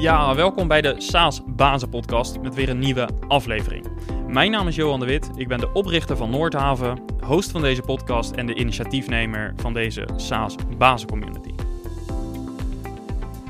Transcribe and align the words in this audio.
Ja, 0.00 0.34
welkom 0.34 0.68
bij 0.68 0.80
de 0.80 0.94
SaaS 0.98 1.40
Bazen 1.46 1.88
Podcast 1.88 2.40
met 2.40 2.54
weer 2.54 2.68
een 2.68 2.78
nieuwe 2.78 3.08
aflevering. 3.28 3.86
Mijn 4.28 4.50
naam 4.50 4.68
is 4.68 4.76
Johan 4.76 5.00
de 5.00 5.06
Wit, 5.06 5.30
ik 5.36 5.48
ben 5.48 5.58
de 5.58 5.72
oprichter 5.72 6.16
van 6.16 6.30
Noordhaven, 6.30 6.98
host 7.24 7.50
van 7.50 7.60
deze 7.60 7.82
podcast 7.82 8.30
en 8.30 8.46
de 8.46 8.54
initiatiefnemer 8.54 9.54
van 9.56 9.72
deze 9.72 10.08
SaaS 10.16 10.54
Bazen 10.78 11.08
Community. 11.08 11.54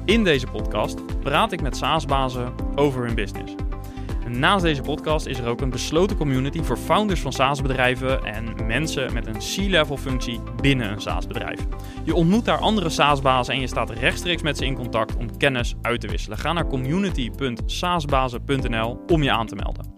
In 0.05 0.25
deze 0.25 0.47
podcast 0.47 1.21
praat 1.21 1.53
ik 1.53 1.63
met 1.63 1.77
SaaS-bazen 1.77 2.53
over 2.75 3.05
hun 3.05 3.15
business. 3.15 3.55
Naast 4.39 4.65
deze 4.65 4.83
podcast 4.83 5.27
is 5.27 5.39
er 5.39 5.47
ook 5.47 5.61
een 5.61 5.71
besloten 5.71 6.17
community 6.17 6.63
voor 6.63 6.77
founders 6.77 7.21
van 7.21 7.33
SaaS-bedrijven 7.33 8.25
en 8.25 8.67
mensen 8.67 9.13
met 9.13 9.27
een 9.27 9.39
C-level 9.39 9.97
functie 9.97 10.41
binnen 10.61 10.91
een 10.91 11.01
SaaS-bedrijf. 11.01 11.61
Je 12.05 12.15
ontmoet 12.15 12.45
daar 12.45 12.59
andere 12.59 12.89
SaaS-bazen 12.89 13.55
en 13.55 13.61
je 13.61 13.67
staat 13.67 13.91
rechtstreeks 13.91 14.43
met 14.43 14.57
ze 14.57 14.65
in 14.65 14.75
contact 14.75 15.17
om 15.17 15.37
kennis 15.37 15.75
uit 15.83 16.01
te 16.01 16.09
wisselen. 16.09 16.39
Ga 16.39 16.53
naar 16.53 16.67
community.saasbazen.nl 16.67 19.01
om 19.07 19.23
je 19.23 19.31
aan 19.31 19.47
te 19.47 19.55
melden. 19.55 19.93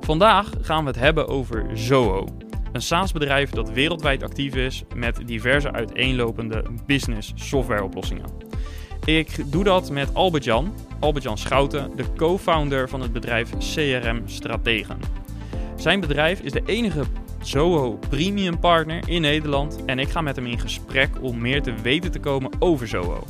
Vandaag 0.00 0.50
gaan 0.60 0.84
we 0.84 0.90
het 0.90 0.98
hebben 0.98 1.28
over 1.28 1.66
Zoho. 1.74 2.26
Een 2.72 2.82
SaaS-bedrijf 2.82 3.50
dat 3.50 3.70
wereldwijd 3.70 4.22
actief 4.22 4.54
is 4.54 4.84
met 4.96 5.26
diverse 5.26 5.72
uiteenlopende 5.72 6.64
business 6.86 7.32
softwareoplossingen. 7.34 8.26
Ik 9.04 9.52
doe 9.52 9.64
dat 9.64 9.90
met 9.90 10.14
Albert-Jan, 10.14 10.74
Albert-Jan 11.00 11.38
Schouten, 11.38 11.90
de 11.96 12.04
co-founder 12.16 12.88
van 12.88 13.00
het 13.00 13.12
bedrijf 13.12 13.50
CRM 13.58 14.22
Strategen. 14.26 14.98
Zijn 15.76 16.00
bedrijf 16.00 16.40
is 16.40 16.52
de 16.52 16.62
enige 16.66 17.02
Zoho 17.42 17.98
Premium 18.08 18.58
Partner 18.58 19.08
in 19.08 19.20
Nederland 19.20 19.84
en 19.84 19.98
ik 19.98 20.08
ga 20.08 20.20
met 20.20 20.36
hem 20.36 20.46
in 20.46 20.58
gesprek 20.58 21.10
om 21.20 21.40
meer 21.40 21.62
te 21.62 21.74
weten 21.82 22.10
te 22.10 22.18
komen 22.18 22.50
over 22.58 22.88
Zoho. 22.88 23.24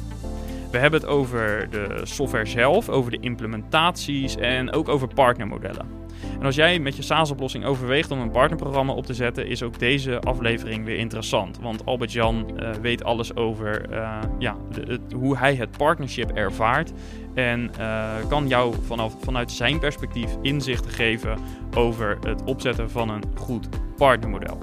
We 0.70 0.78
hebben 0.78 1.00
het 1.00 1.08
over 1.08 1.68
de 1.70 2.00
software 2.02 2.46
zelf, 2.46 2.88
over 2.88 3.10
de 3.10 3.20
implementaties 3.20 4.36
en 4.36 4.72
ook 4.72 4.88
over 4.88 5.08
partnermodellen. 5.14 6.03
En 6.38 6.46
als 6.46 6.54
jij 6.54 6.78
met 6.78 6.96
je 6.96 7.02
SaaS-oplossing 7.02 7.64
overweegt 7.64 8.10
om 8.10 8.20
een 8.20 8.30
partnerprogramma 8.30 8.92
op 8.92 9.06
te 9.06 9.14
zetten, 9.14 9.46
is 9.46 9.62
ook 9.62 9.78
deze 9.78 10.20
aflevering 10.20 10.84
weer 10.84 10.98
interessant. 10.98 11.58
Want 11.60 11.86
Albert-Jan 11.86 12.50
uh, 12.56 12.70
weet 12.70 13.04
alles 13.04 13.36
over 13.36 13.90
uh, 13.90 14.18
ja, 14.38 14.56
de, 14.72 15.00
hoe 15.14 15.36
hij 15.36 15.54
het 15.54 15.70
partnership 15.70 16.30
ervaart. 16.30 16.92
En 17.34 17.70
uh, 17.78 18.12
kan 18.28 18.48
jou 18.48 18.74
vanaf, 18.86 19.16
vanuit 19.22 19.52
zijn 19.52 19.78
perspectief 19.78 20.36
inzichten 20.42 20.90
geven 20.90 21.38
over 21.74 22.18
het 22.20 22.44
opzetten 22.44 22.90
van 22.90 23.08
een 23.08 23.22
goed 23.34 23.68
partnermodel. 23.96 24.58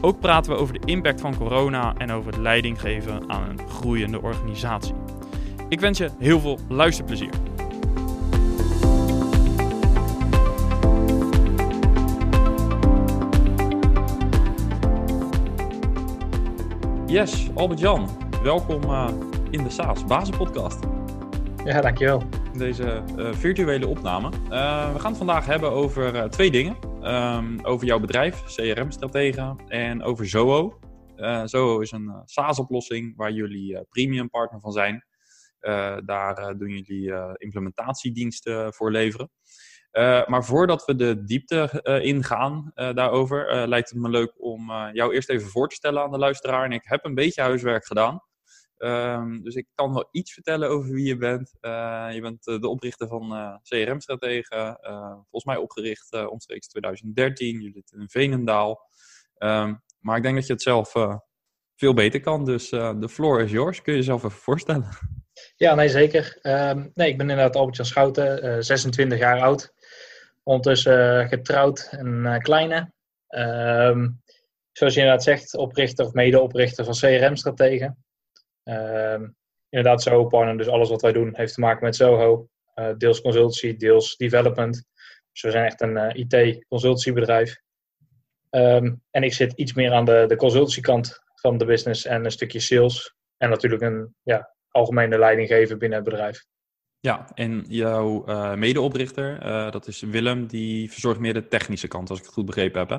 Ook 0.00 0.20
praten 0.20 0.52
we 0.52 0.58
over 0.58 0.80
de 0.80 0.86
impact 0.86 1.20
van 1.20 1.36
corona 1.36 1.94
en 1.98 2.12
over 2.12 2.32
het 2.32 2.40
leiding 2.40 2.80
geven 2.80 3.30
aan 3.30 3.48
een 3.48 3.68
groeiende 3.68 4.22
organisatie. 4.22 4.94
Ik 5.68 5.80
wens 5.80 5.98
je 5.98 6.10
heel 6.18 6.40
veel 6.40 6.58
luisterplezier. 6.68 7.53
Yes, 17.14 17.48
Albert-Jan, 17.54 18.08
welkom 18.42 18.82
uh, 18.82 19.08
in 19.50 19.62
de 19.62 19.70
SaaS 19.70 20.04
Bazenpodcast. 20.04 20.78
Ja, 21.64 21.80
dankjewel. 21.80 22.22
Deze 22.58 23.02
uh, 23.16 23.32
virtuele 23.32 23.86
opname. 23.86 24.26
Uh, 24.26 24.92
we 24.92 24.98
gaan 24.98 25.08
het 25.08 25.16
vandaag 25.16 25.46
hebben 25.46 25.70
over 25.70 26.30
twee 26.30 26.50
dingen. 26.50 26.76
Um, 27.02 27.64
over 27.64 27.86
jouw 27.86 28.00
bedrijf, 28.00 28.42
CRM-strategen, 28.42 29.58
en 29.68 30.02
over 30.02 30.28
Zoho. 30.28 30.78
Zoho 31.44 31.80
is 31.80 31.92
een 31.92 32.22
SaaS-oplossing 32.24 33.16
waar 33.16 33.32
jullie 33.32 33.84
premium 33.88 34.30
partner 34.30 34.60
van 34.60 34.72
zijn. 34.72 35.04
daar 36.04 36.58
doen 36.58 36.70
jullie 36.70 37.12
implementatiediensten 37.38 38.72
voor 38.72 38.90
leveren. 38.90 39.30
Uh, 39.94 40.26
maar 40.26 40.44
voordat 40.44 40.84
we 40.84 40.96
de 40.96 41.24
diepte 41.24 41.82
uh, 41.82 42.04
ingaan 42.04 42.72
uh, 42.74 42.94
daarover, 42.94 43.68
lijkt 43.68 43.90
het 43.90 43.98
me 43.98 44.08
leuk 44.08 44.34
om 44.36 44.70
jou 44.92 45.14
eerst 45.14 45.28
even 45.28 45.48
voor 45.48 45.68
te 45.68 45.74
stellen 45.74 46.02
aan 46.02 46.10
de 46.10 46.18
luisteraar. 46.18 46.64
En 46.64 46.72
ik 46.72 46.84
heb 46.84 47.04
een 47.04 47.14
beetje 47.14 47.42
huiswerk 47.42 47.86
gedaan. 47.86 48.20
Ehm, 48.76 49.40
dus 49.42 49.54
ik 49.54 49.66
kan 49.74 49.92
wel 49.92 50.08
iets 50.10 50.32
vertellen 50.32 50.68
over 50.68 50.90
wie 50.90 51.06
je 51.06 51.16
bent. 51.16 51.56
je 52.14 52.18
bent 52.20 52.44
de 52.44 52.68
oprichter 52.68 53.08
van 53.08 53.60
CRM-strategen. 53.62 54.78
volgens 55.12 55.44
mij 55.44 55.56
opgericht 55.56 56.26
omstreeks 56.28 56.68
2013. 56.68 57.62
Je 57.62 57.70
zit 57.70 57.92
in 57.92 58.08
Venendaal. 58.08 58.88
Um, 59.38 59.82
maar 59.98 60.16
ik 60.16 60.22
denk 60.22 60.34
dat 60.34 60.46
je 60.46 60.52
het 60.52 60.62
zelf 60.62 60.92
veel 61.76 61.94
beter 61.94 62.20
kan. 62.20 62.44
Dus 62.44 62.68
de 62.68 63.08
floor 63.08 63.40
is 63.40 63.50
yours. 63.50 63.82
Kun 63.82 63.92
je 63.92 63.98
jezelf 63.98 64.24
even 64.24 64.38
voorstellen? 64.38 64.88
Ja, 65.56 65.74
nee, 65.74 65.88
zeker. 65.88 66.38
Um, 66.42 66.90
nee, 66.94 67.08
ik 67.08 67.16
ben 67.18 67.30
inderdaad 67.30 67.56
Albert-Jan 67.56 67.86
Schouten, 67.86 68.64
26 68.64 69.18
jaar 69.18 69.40
oud. 69.40 69.73
Ondertussen 70.44 71.22
uh, 71.22 71.28
getrouwd 71.28 71.88
en 71.90 72.24
uh, 72.24 72.36
kleine. 72.36 72.92
Um, 73.28 74.22
zoals 74.72 74.94
je 74.94 75.00
inderdaad 75.00 75.24
zegt, 75.24 75.56
oprichter 75.56 76.06
of 76.06 76.12
medeoprichter 76.12 76.84
van 76.84 76.94
CRM-strategen. 76.94 78.04
Um, 78.64 79.36
inderdaad, 79.68 80.02
Zoho 80.02 80.26
Partner, 80.26 80.56
dus 80.56 80.68
alles 80.68 80.88
wat 80.88 81.02
wij 81.02 81.12
doen 81.12 81.36
heeft 81.36 81.54
te 81.54 81.60
maken 81.60 81.84
met 81.84 81.96
Zoho. 81.96 82.48
Uh, 82.74 82.94
deels 82.96 83.20
consultancy, 83.20 83.76
deels 83.76 84.16
development. 84.16 84.84
Dus 85.32 85.42
we 85.42 85.50
zijn 85.50 85.64
echt 85.64 85.80
een 85.80 86.16
IT-consultancybedrijf. 86.16 87.56
Um, 88.50 89.02
en 89.10 89.22
ik 89.22 89.32
zit 89.32 89.52
iets 89.52 89.72
meer 89.72 89.92
aan 89.92 90.04
de, 90.04 90.24
de 90.28 90.36
consultancykant 90.36 91.22
van 91.34 91.58
de 91.58 91.64
business 91.64 92.04
en 92.04 92.24
een 92.24 92.30
stukje 92.30 92.60
sales. 92.60 93.14
En 93.36 93.50
natuurlijk 93.50 93.82
een 93.82 94.14
ja, 94.22 94.54
algemene 94.68 95.18
leiding 95.18 95.48
geven 95.48 95.78
binnen 95.78 95.98
het 95.98 96.08
bedrijf. 96.08 96.44
Ja, 97.04 97.26
en 97.34 97.64
jouw 97.68 98.28
uh, 98.28 98.54
medeoprichter, 98.54 99.46
uh, 99.46 99.70
dat 99.70 99.86
is 99.86 100.00
Willem, 100.00 100.46
die 100.46 100.90
verzorgt 100.90 101.20
meer 101.20 101.34
de 101.34 101.48
technische 101.48 101.88
kant, 101.88 102.10
als 102.10 102.18
ik 102.18 102.24
het 102.24 102.34
goed 102.34 102.46
begrepen 102.46 102.80
heb. 102.80 102.88
Hè? 102.88 102.98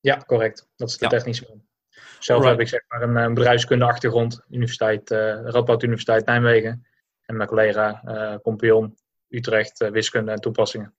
Ja, 0.00 0.22
correct. 0.26 0.68
Dat 0.76 0.88
is 0.88 0.98
de 0.98 1.04
ja. 1.04 1.10
technische 1.10 1.46
kant. 1.46 1.62
Zelf 2.18 2.40
right. 2.40 2.50
heb 2.50 2.60
ik 2.60 2.68
zeg 2.68 2.84
maar 2.88 3.02
een, 3.02 3.16
een 3.16 3.34
bedrijfskunde 3.34 3.84
achtergrond, 3.84 4.40
Universiteit, 4.50 5.10
uh, 5.10 5.18
Radboud 5.44 5.82
Universiteit 5.82 6.26
Nijmegen. 6.26 6.86
En 7.26 7.36
mijn 7.36 7.48
collega 7.48 8.02
Compion, 8.42 8.96
Utrecht, 9.28 9.88
wiskunde 9.90 10.32
en 10.32 10.40
toepassingen. 10.40 10.94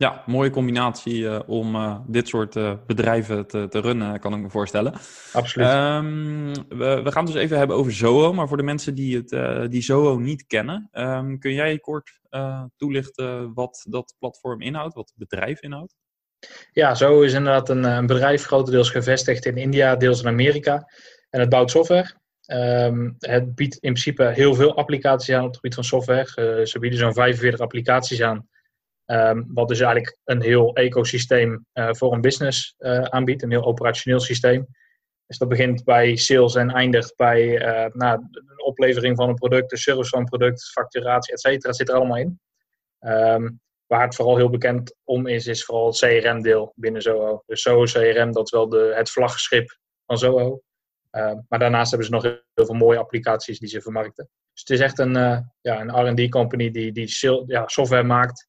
Ja, 0.00 0.22
mooie 0.26 0.50
combinatie 0.50 1.18
uh, 1.18 1.40
om 1.46 1.74
uh, 1.74 1.98
dit 2.06 2.28
soort 2.28 2.56
uh, 2.56 2.72
bedrijven 2.86 3.46
te, 3.46 3.66
te, 3.68 3.80
runnen, 3.80 4.20
kan 4.20 4.34
ik 4.34 4.40
me 4.40 4.50
voorstellen. 4.50 4.92
Absoluut. 5.32 5.68
Um, 5.68 6.52
we, 6.68 7.00
we, 7.02 7.12
gaan 7.12 7.24
het 7.24 7.32
dus 7.32 7.42
even 7.42 7.58
hebben 7.58 7.76
over 7.76 7.92
Zoho, 7.92 8.32
maar 8.32 8.48
voor 8.48 8.56
de 8.56 8.62
mensen 8.62 8.94
die, 8.94 9.16
het, 9.16 9.70
die 9.70 9.82
Zoho 9.82 10.18
niet 10.18 10.46
kennen, 10.46 10.88
um, 10.92 11.38
kun 11.38 11.52
jij 11.52 11.78
kort 11.78 12.20
toelichten 12.76 13.54
wat 13.54 13.86
dat 13.88 14.14
platform 14.18 14.60
inhoudt, 14.60 14.94
wat 14.94 15.12
het 15.14 15.28
bedrijf 15.28 15.60
inhoudt? 15.60 15.94
Ja, 16.72 16.94
Zoho 16.94 17.22
is 17.22 17.32
inderdaad 17.32 17.68
een, 17.68 17.84
een, 17.84 18.06
bedrijf 18.06 18.44
grotendeels 18.44 18.90
gevestigd 18.90 19.46
in 19.46 19.56
India, 19.56 19.96
deels 19.96 20.20
in 20.20 20.28
Amerika. 20.28 20.90
En 21.30 21.40
het 21.40 21.48
bouwt 21.48 21.70
software. 21.70 22.14
Um, 22.46 23.16
het 23.18 23.54
biedt 23.54 23.74
in 23.74 23.92
principe 23.92 24.24
heel 24.24 24.54
veel 24.54 24.76
applicaties 24.76 25.34
aan 25.34 25.40
op 25.40 25.46
het 25.46 25.56
gebied 25.56 25.74
van 25.74 25.84
software. 25.84 26.66
ze 26.66 26.78
bieden 26.78 26.98
zo'n 26.98 27.14
45 27.14 27.60
applicaties 27.60 28.22
aan. 28.22 28.48
Um, 29.12 29.50
wat 29.54 29.68
dus 29.68 29.80
eigenlijk 29.80 30.16
een 30.24 30.42
heel 30.42 30.74
ecosysteem 30.74 31.66
uh, 31.74 31.88
voor 31.92 32.12
een 32.12 32.20
business 32.20 32.74
uh, 32.78 33.02
aanbiedt, 33.02 33.42
een 33.42 33.50
heel 33.50 33.64
operationeel 33.64 34.20
systeem. 34.20 34.66
Dus 35.26 35.38
dat 35.38 35.48
begint 35.48 35.84
bij 35.84 36.16
sales 36.16 36.54
en 36.54 36.70
eindigt 36.70 37.16
bij 37.16 37.42
uh, 37.44 37.92
nou, 37.92 38.26
de 38.30 38.64
oplevering 38.64 39.16
van 39.16 39.28
een 39.28 39.34
product, 39.34 39.70
de 39.70 39.76
service 39.76 40.08
van 40.08 40.18
een 40.18 40.24
product, 40.24 40.70
facturatie, 40.70 41.32
et 41.32 41.40
cetera. 41.40 41.72
Zit 41.72 41.88
er 41.88 41.94
allemaal 41.94 42.16
in. 42.16 42.40
Um, 43.00 43.60
waar 43.86 44.04
het 44.04 44.14
vooral 44.14 44.36
heel 44.36 44.50
bekend 44.50 44.94
om 45.04 45.26
is, 45.26 45.46
is 45.46 45.64
vooral 45.64 45.86
het 45.86 45.98
CRM-deel 45.98 46.72
binnen 46.76 47.02
Zoho. 47.02 47.42
Dus 47.46 47.62
Zoho 47.62 47.84
CRM, 47.84 48.32
dat 48.32 48.44
is 48.44 48.50
wel 48.50 48.68
de, 48.68 48.92
het 48.94 49.10
vlaggenschip 49.10 49.78
van 50.06 50.18
Zoho. 50.18 50.60
Uh, 51.12 51.32
maar 51.48 51.58
daarnaast 51.58 51.90
hebben 51.90 52.08
ze 52.08 52.14
nog 52.14 52.22
heel 52.22 52.66
veel 52.66 52.74
mooie 52.74 52.98
applicaties 52.98 53.58
die 53.58 53.68
ze 53.68 53.80
vermarkten. 53.80 54.28
Dus 54.52 54.60
het 54.60 54.70
is 54.70 54.80
echt 54.80 54.98
een, 54.98 55.12
ja, 55.60 55.80
een 55.80 56.08
R&D-company 56.08 56.70
die, 56.70 56.92
die 56.92 57.08
ja, 57.46 57.68
software 57.68 58.02
maakt 58.02 58.48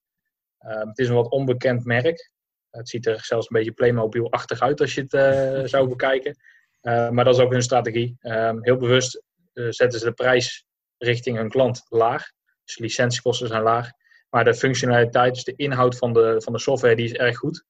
het 0.62 0.98
is 0.98 1.10
een 1.10 1.16
wat 1.16 1.32
onbekend 1.32 1.86
merk. 1.86 2.32
Het 2.70 2.90
ziet 2.90 3.06
er 3.06 3.24
zelfs 3.24 3.50
een 3.50 3.58
beetje 3.58 3.72
Playmobil-achtig 3.72 4.60
uit 4.60 4.82
als 4.82 4.94
je 4.94 5.02
het 5.02 5.14
uh, 5.14 5.68
zou 5.74 5.88
bekijken. 5.88 6.36
Uh, 6.82 7.10
maar 7.10 7.26
dat 7.26 7.36
is 7.36 7.42
ook 7.42 7.52
hun 7.52 7.62
strategie. 7.62 8.16
Ehm, 8.20 8.58
heel 8.62 8.78
bewust 8.78 9.24
zetten 9.54 10.00
ze 10.00 10.06
de 10.06 10.12
prijs 10.12 10.66
richting 10.98 11.38
hun 11.38 11.50
klant 11.50 11.86
laag. 11.90 12.24
Dus 12.64 12.78
licentiekosten 12.78 13.48
zijn 13.48 13.62
laag. 13.62 13.90
Maar 14.30 14.44
de 14.44 14.54
functionaliteit, 14.54 15.34
dus 15.34 15.44
de 15.44 15.56
inhoud 15.56 15.98
van 15.98 16.14
de, 16.14 16.42
van 16.44 16.54
de 16.54 16.60
software, 16.60 16.96
die 16.96 17.06
is 17.06 17.14
erg 17.14 17.38
goed. 17.38 17.64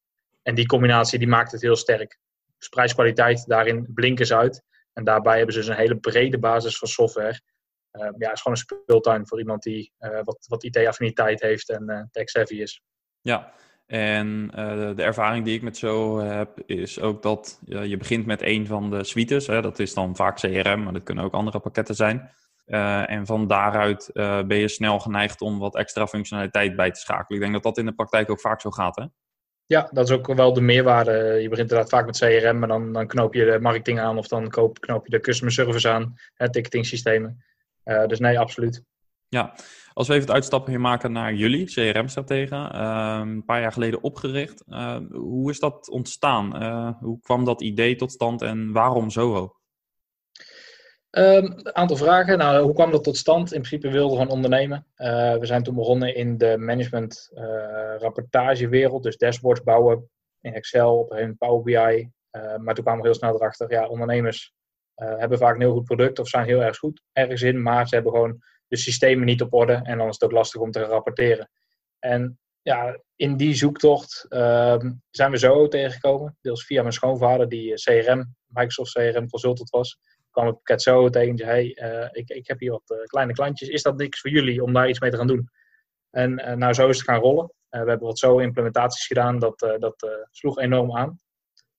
En 0.44 0.56
die 0.56 0.66
combinatie 0.66 1.20
die 1.20 1.28
maakt 1.28 1.52
het 1.52 1.62
heel 1.62 1.76
sterk. 1.76 2.20
Dus 2.58 2.68
prijskwaliteit, 2.70 3.48
daarin 3.48 3.88
blinken 3.94 4.26
ze 4.26 4.36
uit. 4.36 4.64
En 4.94 5.04
daarbij 5.04 5.38
hebben 5.38 5.54
ze 5.54 5.60
dus 5.60 5.70
een 5.70 5.76
hele 5.76 5.98
brede 5.98 6.40
basis 6.40 6.78
van 6.78 6.88
software. 6.88 7.42
Uh, 7.94 8.10
ja, 8.18 8.32
is 8.32 8.42
gewoon 8.42 8.58
een 8.58 8.64
speeltuin 8.84 9.28
voor 9.28 9.40
iemand 9.40 9.64
die 9.64 9.94
uh, 10.00 10.20
wat, 10.24 10.46
wat 10.48 10.64
IT-affiniteit 10.64 11.42
heeft 11.42 11.70
en 11.70 11.84
uh, 11.90 12.02
tech-savvy 12.12 12.56
is. 12.56 12.82
Ja, 13.22 13.54
en 13.86 14.48
de 14.96 15.04
ervaring 15.04 15.46
die 15.46 15.56
ik 15.56 15.62
met 15.62 15.78
zo 15.78 16.20
heb, 16.20 16.62
is 16.66 17.00
ook 17.00 17.22
dat 17.22 17.60
je 17.66 17.98
begint 17.98 18.26
met 18.26 18.42
een 18.42 18.68
van 18.68 18.90
de 18.90 19.04
suites. 19.04 19.48
Hè, 19.48 19.62
dat 19.62 19.80
is 19.80 19.94
dan 19.94 20.16
vaak 20.16 20.36
CRM, 20.36 20.84
maar 20.84 20.94
dat 20.94 21.04
kunnen 21.04 21.24
ook 21.24 21.34
andere 21.34 21.60
pakketten 21.60 21.96
zijn. 21.96 22.32
en 23.06 23.26
van 23.26 23.48
daaruit 23.48 24.10
ben 24.48 24.58
je 24.58 24.68
snel 24.68 25.00
geneigd 25.00 25.42
om 25.42 25.60
wat 25.60 25.76
extra 25.76 26.08
functionaliteit 26.08 26.76
bij 26.76 26.92
te 26.92 27.00
schakelen. 27.00 27.40
Ik 27.40 27.40
denk 27.40 27.54
dat 27.54 27.64
dat 27.64 27.78
in 27.78 27.86
de 27.86 27.96
praktijk 27.96 28.30
ook 28.30 28.40
vaak 28.40 28.62
zo 28.62 28.70
gaat, 28.70 28.96
hè? 28.96 29.06
Ja, 29.72 29.90
dat 29.92 30.10
is 30.10 30.16
ook 30.16 30.34
wel 30.34 30.54
de 30.54 30.62
meerwaarde. 30.62 31.12
Je 31.42 31.50
begint 31.50 31.70
inderdaad 31.70 31.90
vaak 31.90 32.06
met 32.06 32.18
CRM, 32.18 32.60
maar 32.60 32.68
dan, 32.68 32.94
dan 32.94 33.08
knoop 33.08 33.34
je 33.34 33.46
de 33.46 33.60
marketing 33.60 34.00
aan 34.00 34.18
of 34.18 34.28
dan 34.28 34.50
koop, 34.50 34.80
knoop 34.80 35.06
je 35.06 35.12
de 35.12 35.20
customer 35.20 35.54
service 35.54 35.90
aan, 35.90 36.16
het 36.34 36.54
ticketing 36.54 36.86
systemen. 36.86 37.44
Dus 37.84 38.20
nee, 38.20 38.40
absoluut. 38.40 38.84
Ja, 39.28 39.54
als 39.94 40.08
we 40.08 40.14
even 40.14 40.26
het 40.26 40.36
uitstapje 40.36 40.80
maken 40.80 41.12
naar 41.12 41.34
jullie, 41.34 41.66
CRM-strategen, 41.66 42.72
ehm, 42.72 43.30
een 43.30 43.46
paar 43.46 43.62
jaar 43.62 43.72
geleden 43.72 44.04
opgericht. 44.04 44.64
Ehm, 44.68 45.06
hoe 45.14 45.50
is 45.50 45.60
dat 45.60 45.90
ontstaan? 45.90 46.64
Uh, 46.64 46.92
hoe 47.00 47.20
kwam 47.20 47.46
dat 47.46 47.62
idee 47.62 47.96
tot 47.96 48.12
stand 48.12 48.42
en 48.42 48.72
waarom 48.72 49.10
Zoho? 49.10 49.56
Um, 51.12 51.62
aantal 51.64 51.96
vragen. 51.98 52.38
Nou, 52.38 52.64
hoe 52.64 52.74
kwam 52.74 52.92
dat 52.92 53.04
tot 53.04 53.18
stand? 53.18 53.54
In 53.54 53.62
principe 53.62 53.90
wilden 53.90 54.18
we 54.18 54.22
gewoon 54.22 54.36
ondernemen. 54.36 54.86
Uh, 54.98 55.36
we 55.36 55.46
zijn 55.46 55.64
toen 55.64 55.76
begonnen 55.76 56.16
in 56.16 56.38
de 56.38 56.58
management 56.58 57.30
uh, 57.34 57.44
rapportagewereld, 57.98 59.04
dus 59.04 59.18
dashboards 59.18 59.64
bouwen 59.64 60.10
in 60.42 60.54
Excel, 60.54 60.98
op 60.98 61.12
een 61.12 61.38
Power 61.38 61.64
BI. 61.64 62.10
Uh, 62.32 62.58
maar 62.58 62.76
toen 62.76 62.84
kwamen 62.84 63.02
we 63.02 63.08
heel 63.08 63.18
snel 63.18 63.36
erachter, 63.36 63.72
ja, 63.72 63.88
ondernemers 63.88 64.54
hebben 65.06 65.38
vaak 65.38 65.56
een 65.56 65.62
heel 65.62 65.74
goed 65.74 65.86
product 65.86 66.20
of 66.20 66.28
zijn 66.28 66.46
heel 66.46 66.64
erg 66.64 66.78
goed 66.78 67.02
ergens 67.12 67.42
in, 67.42 67.62
maar 67.62 67.88
ze 67.88 67.96
hebben 67.96 68.14
gewoon 68.14 68.42
de 68.68 68.78
systemen 68.78 69.26
niet 69.26 69.42
op 69.42 69.54
orde 69.54 69.74
en 69.84 69.98
dan 69.98 70.08
is 70.08 70.14
het 70.14 70.24
ook 70.24 70.32
lastig 70.32 70.62
om 70.62 70.72
te 70.72 70.80
rapporteren. 70.80 71.50
En 72.00 72.40
ja, 72.62 73.00
in 73.16 73.38
die 73.38 73.54
zoektocht 73.54 74.26
uh, 74.30 74.78
zijn 75.10 75.32
we 75.32 75.38
zo 75.38 75.68
tegengekomen, 75.68 76.38
deels 76.42 76.66
via 76.66 76.82
mijn 76.82 76.94
schoonvader 76.94 77.50
die 77.50 77.74
CRM, 77.74 78.36
Microsoft 78.48 78.92
CRM 78.92 79.30
consultant 79.30 79.70
was. 79.70 80.00
kwam 80.32 80.48
ik 80.48 80.54
pakket 80.54 80.82
zo 80.82 81.10
tegen 81.10 81.30
en 81.30 81.38
zei, 81.38 81.74
hey, 81.76 82.02
uh, 82.02 82.10
ik, 82.12 82.30
ik 82.30 82.48
heb 82.48 82.60
hier 82.60 82.72
wat 82.72 83.06
kleine 83.06 83.34
klantjes, 83.34 83.70
is 83.70 83.84
dat 83.84 83.98
niks 83.98 84.20
voor 84.20 84.32
jullie 84.32 84.64
om 84.64 84.74
daar 84.74 84.90
iets 84.90 85.00
mee 85.00 85.12
te 85.12 85.18
gaan 85.18 85.28
doen? 85.28 85.50
En 86.10 86.34
nou, 86.60 86.74
zo 86.74 86.88
is 86.88 86.98
het 86.98 87.06
gaan 87.06 87.20
rollen. 87.20 87.54
we 87.70 87.78
hebben 87.78 88.00
wat 88.00 88.20
zo 88.20 88.38
implementaties 88.38 89.08
gedaan, 89.08 89.40
dat, 89.40 89.60
dat 89.60 90.28
sloeg 90.32 90.60
enorm 90.60 90.98
aan. 90.98 91.20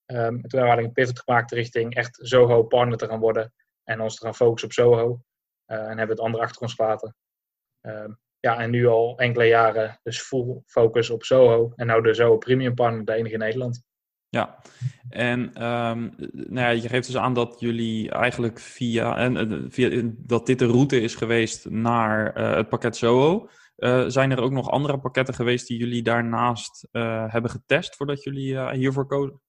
Um, 0.07 0.43
toen 0.43 0.61
hebben 0.61 0.77
we 0.77 0.83
een 0.83 0.93
pivot 0.93 1.21
gemaakt 1.21 1.53
richting 1.53 1.95
echt 1.95 2.19
Zoho 2.23 2.63
partner 2.63 2.99
te 2.99 3.07
gaan 3.07 3.21
worden 3.21 3.53
en 3.85 4.01
ons 4.01 4.17
te 4.17 4.25
gaan 4.25 4.35
focussen 4.35 4.69
op 4.69 4.75
Zoho. 4.75 5.23
Eh, 5.65 5.79
en 5.79 5.99
hebben 5.99 6.09
het 6.09 6.21
andere 6.21 6.45
achter 6.45 6.63
ons 6.63 6.75
gelaten. 6.75 7.17
Ehm, 7.81 8.11
ja, 8.41 8.59
en 8.59 8.71
nu 8.71 8.87
al 8.87 9.19
enkele 9.19 9.47
jaren 9.47 10.01
dus 10.03 10.21
full 10.21 10.63
focus 10.67 11.11
op 11.11 11.23
Soho. 11.23 11.73
En 11.77 11.87
nou 11.87 12.03
de 12.03 12.15
Zoho 12.15 12.39
Premium 12.39 12.75
Partner, 12.75 13.05
de 13.05 13.13
enige 13.13 13.35
in 13.35 13.39
Nederland. 13.39 13.83
Ja, 14.29 14.59
en 15.09 15.41
um, 15.41 16.15
nou 16.31 16.61
ja, 16.61 16.69
je 16.69 16.89
geeft 16.89 17.07
dus 17.07 17.17
aan 17.17 17.35
dat 17.35 17.61
jullie 17.61 18.11
eigenlijk 18.11 18.59
via, 18.61 19.17
en, 19.17 19.37
eh, 19.37 19.59
via 19.69 20.11
dat 20.17 20.47
dit 20.47 20.59
de 20.59 20.67
route 20.67 21.01
is 21.01 21.15
geweest 21.15 21.71
naar 21.71 22.35
het 22.57 22.69
pakket 22.69 22.97
Zoho. 22.97 23.49
Zijn 24.07 24.31
er 24.31 24.41
ook 24.41 24.51
nog 24.51 24.71
andere 24.71 24.99
pakketten 24.99 25.35
geweest 25.35 25.67
die 25.67 25.79
jullie 25.79 26.03
daarnaast 26.03 26.89
hebben 27.27 27.51
getest 27.51 27.97
voordat 27.97 28.23
jullie 28.23 28.71
hiervoor 28.71 29.07
kozen? 29.07 29.41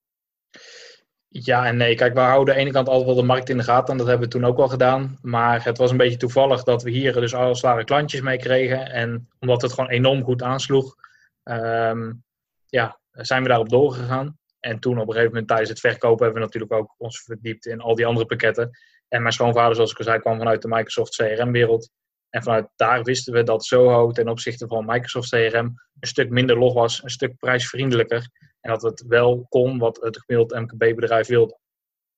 Ja 1.28 1.66
en 1.66 1.78
nee. 1.78 1.96
Kijk, 1.96 2.14
we 2.14 2.20
houden 2.20 2.54
aan 2.54 2.60
de 2.60 2.66
ene 2.66 2.74
kant 2.74 2.88
altijd 2.88 3.06
wel 3.06 3.16
de 3.16 3.24
markt 3.24 3.50
in 3.50 3.58
de 3.58 3.64
gaten. 3.64 3.92
En 3.92 3.98
dat 3.98 4.08
hebben 4.08 4.28
we 4.28 4.34
toen 4.34 4.46
ook 4.46 4.58
al 4.58 4.68
gedaan. 4.68 5.18
Maar 5.22 5.64
het 5.64 5.78
was 5.78 5.92
een 5.92 5.98
beetje 5.98 6.18
toevallig 6.18 6.64
dat 6.64 6.84
we 6.84 6.90
hier 6.90 7.14
dus 7.14 7.36
al 7.36 7.56
zware 7.56 7.84
klantjes 7.84 8.22
mee 8.22 8.38
kregen. 8.38 8.92
En 8.92 9.30
omdat 9.40 9.62
het 9.62 9.74
gewoon 9.74 9.90
enorm 9.90 10.24
goed 10.24 10.42
aansloeg, 10.42 10.96
um, 11.44 12.24
ja, 12.68 13.00
zijn 13.12 13.42
we 13.42 13.48
daarop 13.48 13.70
doorgegaan. 13.70 14.38
En 14.60 14.80
toen 14.80 14.94
op 14.94 15.08
een 15.08 15.08
gegeven 15.08 15.30
moment 15.30 15.48
tijdens 15.48 15.70
het 15.70 15.80
verkopen 15.80 16.24
hebben 16.26 16.42
we 16.42 16.48
natuurlijk 16.48 16.74
ook 16.74 16.96
ons 16.98 17.22
verdiept 17.22 17.66
in 17.66 17.82
al 17.82 17.96
die 17.96 18.06
andere 18.06 18.26
pakketten. 18.26 18.70
En 19.08 19.22
mijn 19.22 19.34
schoonvader, 19.34 19.76
zoals 19.76 19.92
ik 19.92 19.98
al 19.98 20.04
zei, 20.04 20.20
kwam 20.20 20.38
vanuit 20.38 20.62
de 20.62 20.68
Microsoft 20.68 21.16
CRM-wereld. 21.16 21.90
En 22.30 22.44
vanuit 22.44 22.68
daar 22.76 23.04
wisten 23.04 23.34
we 23.34 23.44
dat 23.44 23.66
Zoho 23.66 24.12
ten 24.12 24.28
opzichte 24.28 24.68
van 24.68 24.86
Microsoft 24.86 25.30
CRM 25.30 25.74
een 26.00 26.08
stuk 26.08 26.30
minder 26.30 26.58
log 26.58 26.74
was, 26.74 27.04
een 27.04 27.10
stuk 27.10 27.38
prijsvriendelijker. 27.38 28.30
En 28.64 28.72
dat 28.72 28.82
het 28.82 29.04
wel 29.08 29.46
kon 29.50 29.78
wat 29.78 30.02
het 30.02 30.24
gemiddeld 30.26 30.62
MKB-bedrijf 30.62 31.28
wilde. 31.28 31.58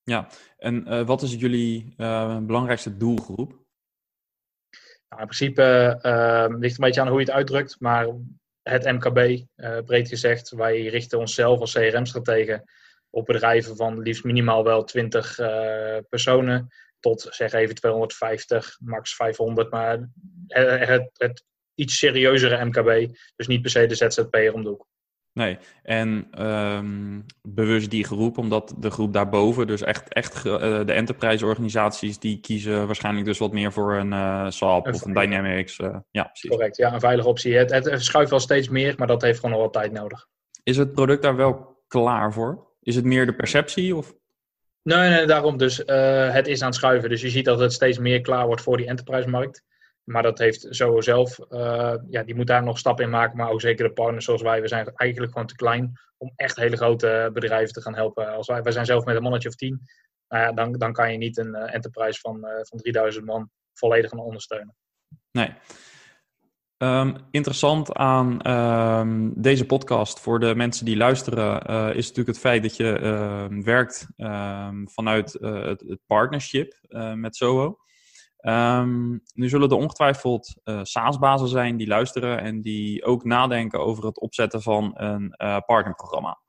Ja, 0.03 0.27
en 0.57 0.93
uh, 0.93 1.05
wat 1.05 1.21
is 1.21 1.33
jullie 1.33 1.93
uh, 1.97 2.39
belangrijkste 2.39 2.97
doelgroep? 2.97 3.49
Nou, 5.09 5.21
in 5.21 5.27
principe 5.27 5.99
uh, 6.01 6.57
ligt 6.59 6.77
een 6.77 6.85
beetje 6.85 7.01
aan 7.01 7.07
hoe 7.07 7.19
je 7.19 7.25
het 7.25 7.35
uitdrukt, 7.35 7.79
maar 7.79 8.07
het 8.61 8.83
MKB, 8.83 9.45
breed 9.85 10.07
gezegd, 10.07 10.49
wij 10.49 10.85
richten 10.85 11.19
onszelf 11.19 11.59
als 11.59 11.73
CRM-strategen 11.73 12.63
op 13.09 13.25
bedrijven 13.25 13.75
van 13.75 13.99
liefst 13.99 14.23
minimaal 14.23 14.63
wel 14.63 14.83
20 14.83 15.35
personen 16.09 16.67
tot 16.99 17.27
zeg 17.29 17.53
even 17.53 17.75
250, 17.75 18.77
max 18.79 19.15
500, 19.15 19.71
maar 19.71 20.09
het, 20.47 20.87
het, 20.87 21.09
het 21.13 21.43
iets 21.75 21.97
serieuzere 21.97 22.65
MKB, 22.65 23.15
dus 23.35 23.47
niet 23.47 23.61
per 23.61 23.71
se 23.71 23.85
de 23.85 23.95
ZZP'er 23.95 24.53
om 24.53 24.63
de 24.63 24.69
hoek. 24.69 24.87
Nee, 25.35 25.57
en 25.83 26.27
um, 26.45 27.25
bewust 27.41 27.89
die 27.89 28.03
groep, 28.03 28.37
omdat 28.37 28.75
de 28.77 28.89
groep 28.89 29.13
daarboven, 29.13 29.67
dus 29.67 29.81
echt, 29.81 30.13
echt 30.13 30.45
uh, 30.45 30.85
de 30.85 30.93
enterprise-organisaties, 30.93 32.19
die 32.19 32.39
kiezen 32.39 32.85
waarschijnlijk 32.85 33.25
dus 33.25 33.37
wat 33.37 33.51
meer 33.51 33.71
voor 33.71 33.95
een 33.95 34.11
uh, 34.11 34.49
SAP 34.49 34.87
of 34.87 35.05
een 35.05 35.13
Dynamics. 35.13 35.79
Uh, 35.79 35.97
ja, 36.11 36.23
precies. 36.23 36.49
Correct, 36.49 36.77
ja, 36.77 36.93
een 36.93 36.99
veilige 36.99 37.27
optie. 37.27 37.55
Het, 37.55 37.71
het, 37.71 38.03
schuift 38.03 38.29
wel 38.29 38.39
steeds 38.39 38.69
meer, 38.69 38.93
maar 38.97 39.07
dat 39.07 39.21
heeft 39.21 39.39
gewoon 39.39 39.51
nog 39.51 39.61
wat 39.61 39.73
tijd 39.73 39.91
nodig. 39.91 40.27
Is 40.63 40.77
het 40.77 40.93
product 40.93 41.21
daar 41.21 41.35
wel 41.35 41.83
klaar 41.87 42.33
voor? 42.33 42.67
Is 42.81 42.95
het 42.95 43.05
meer 43.05 43.25
de 43.25 43.35
perceptie? 43.35 43.95
Of? 43.95 44.13
Nee, 44.81 45.09
nee, 45.09 45.25
daarom 45.25 45.57
dus. 45.57 45.77
het 46.31 46.47
is 46.47 46.61
aan 46.61 46.67
het 46.67 46.75
schuiven. 46.75 47.09
Dus 47.09 47.21
je 47.21 47.29
ziet 47.29 47.45
dat 47.45 47.59
het 47.59 47.73
steeds 47.73 47.97
meer 47.97 48.21
klaar 48.21 48.45
wordt 48.45 48.61
voor 48.61 48.77
die 48.77 48.87
enterprise-markt. 48.87 49.63
Maar 50.05 50.23
dat 50.23 50.39
heeft 50.39 50.67
zo 50.69 51.01
zelf, 51.01 51.39
uh, 51.49 51.95
ja, 52.09 52.23
die 52.23 52.35
moet 52.35 52.47
daar 52.47 52.63
nog 52.63 52.77
stappen 52.77 53.05
in 53.05 53.11
maken. 53.11 53.37
Maar 53.37 53.49
ook 53.49 53.61
zeker 53.61 53.87
de 53.87 53.93
partners 53.93 54.25
zoals 54.25 54.41
wij, 54.41 54.61
we 54.61 54.67
zijn 54.67 54.91
eigenlijk 54.95 55.31
gewoon 55.31 55.47
te 55.47 55.55
klein 55.55 55.99
om 56.17 56.33
echt 56.35 56.55
hele 56.55 56.77
grote 56.77 57.29
bedrijven 57.33 57.73
te 57.73 57.81
gaan 57.81 57.95
helpen. 57.95 58.27
Als 58.27 58.47
wij, 58.47 58.61
wij 58.61 58.71
zijn 58.71 58.85
zelf 58.85 59.05
met 59.05 59.15
een 59.15 59.21
mannetje 59.21 59.49
of 59.49 59.55
tien, 59.55 59.81
nou 60.27 60.55
dan, 60.55 60.71
dan 60.71 60.93
kan 60.93 61.11
je 61.11 61.17
niet 61.17 61.37
een 61.37 61.55
uh, 61.55 61.73
enterprise 61.73 62.19
van, 62.19 62.37
uh, 62.37 62.49
van 62.61 62.79
3000 62.79 63.25
man 63.25 63.49
volledig 63.73 64.09
gaan 64.09 64.19
ondersteunen. 64.19 64.75
Nee. 65.31 65.53
Um, 66.77 67.15
interessant 67.31 67.93
aan 67.93 68.51
um, 68.51 69.33
deze 69.41 69.65
podcast 69.65 70.19
voor 70.19 70.39
de 70.39 70.55
mensen 70.55 70.85
die 70.85 70.97
luisteren 70.97 71.61
is 71.95 72.07
natuurlijk 72.07 72.27
het 72.27 72.39
feit 72.39 72.63
dat 72.63 72.75
je 72.75 72.99
ehm, 72.99 73.63
werkt 73.63 74.07
vanuit 74.85 75.37
het, 75.41 75.99
partnership 76.05 76.73
met 77.15 77.35
Soho. 77.35 77.77
Um, 78.47 79.21
nu 79.33 79.49
zullen 79.49 79.69
er 79.69 79.75
ongetwijfeld 79.75 80.55
uh, 80.63 80.79
SaaS-bazen 80.83 81.47
zijn 81.47 81.77
die 81.77 81.87
luisteren 81.87 82.39
en 82.39 82.61
die 82.61 83.03
ook 83.05 83.23
nadenken 83.23 83.79
over 83.79 84.05
het 84.05 84.19
opzetten 84.19 84.61
van 84.61 84.91
een 84.95 85.35
uh, 85.37 85.57
partnerprogramma. 85.65 86.39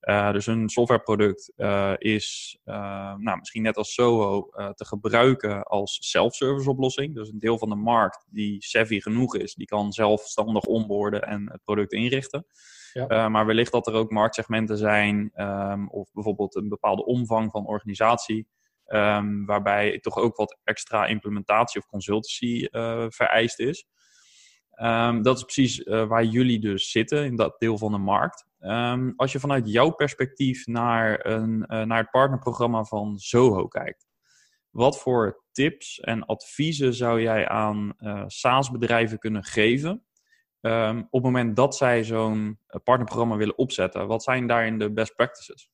Uh, 0.00 0.32
dus 0.32 0.46
een 0.46 0.68
softwareproduct 0.68 1.52
is 1.98 2.58
nou, 2.64 3.38
misschien 3.38 3.62
net 3.62 3.76
als 3.76 3.94
Soho 3.94 4.48
te 4.74 4.84
gebruiken 4.84 5.62
als 5.62 6.10
self-service 6.10 6.70
oplossing. 6.70 7.14
Dus 7.14 7.28
een 7.28 7.38
deel 7.38 7.58
van 7.58 7.68
de 7.68 7.74
markt 7.74 8.26
die 8.30 8.64
savvy 8.64 9.00
genoeg 9.00 9.36
is, 9.36 9.54
die 9.54 9.66
kan 9.66 9.92
zelfstandig 9.92 10.64
onboorden 10.64 11.22
en 11.22 11.50
het 11.50 11.64
product 11.64 11.92
inrichten. 11.92 12.46
Ja. 12.92 13.28
maar 13.28 13.46
wellicht 13.46 13.72
dat 13.72 13.86
er 13.86 13.94
ook 13.94 14.10
marktsegmenten 14.10 14.78
zijn 14.78 15.32
um, 15.34 15.88
of 15.88 16.12
bijvoorbeeld 16.12 16.56
een 16.56 16.68
bepaalde 16.68 17.04
omvang 17.04 17.50
van 17.50 17.66
organisatie 17.66 18.46
Um, 18.86 19.46
waarbij 19.46 19.98
toch 19.98 20.16
ook 20.16 20.36
wat 20.36 20.58
extra 20.64 21.06
implementatie 21.06 21.80
of 21.80 21.86
consultancy 21.86 22.68
uh, 22.70 23.06
vereist 23.08 23.58
is. 23.58 23.86
Um, 24.80 25.22
dat 25.22 25.36
is 25.36 25.42
precies 25.42 25.78
uh, 25.78 26.06
waar 26.06 26.24
jullie 26.24 26.60
dus 26.60 26.90
zitten, 26.90 27.24
in 27.24 27.36
dat 27.36 27.54
deel 27.58 27.78
van 27.78 27.92
de 27.92 27.98
markt. 27.98 28.46
Um, 28.60 29.12
als 29.16 29.32
je 29.32 29.40
vanuit 29.40 29.70
jouw 29.70 29.90
perspectief 29.90 30.66
naar, 30.66 31.26
een, 31.26 31.64
uh, 31.68 31.82
naar 31.82 31.98
het 31.98 32.10
partnerprogramma 32.10 32.84
van 32.84 33.18
Zoho 33.18 33.68
kijkt, 33.68 34.06
wat 34.70 35.00
voor 35.00 35.44
tips 35.52 36.00
en 36.00 36.24
adviezen 36.24 36.94
zou 36.94 37.22
jij 37.22 37.48
aan 37.48 37.96
SaaS-bedrijven 38.26 39.18
kunnen 39.18 39.44
geven 39.44 40.06
op 41.10 41.12
het 41.12 41.22
moment 41.22 41.56
dat 41.56 41.76
zij 41.76 42.04
zo'n 42.04 42.58
partnerprogramma 42.84 43.36
willen 43.36 43.58
opzetten? 43.58 44.06
Wat 44.06 44.22
zijn 44.22 44.46
daarin 44.46 44.78
de 44.78 44.92
best 44.92 45.14
practices? 45.14 45.70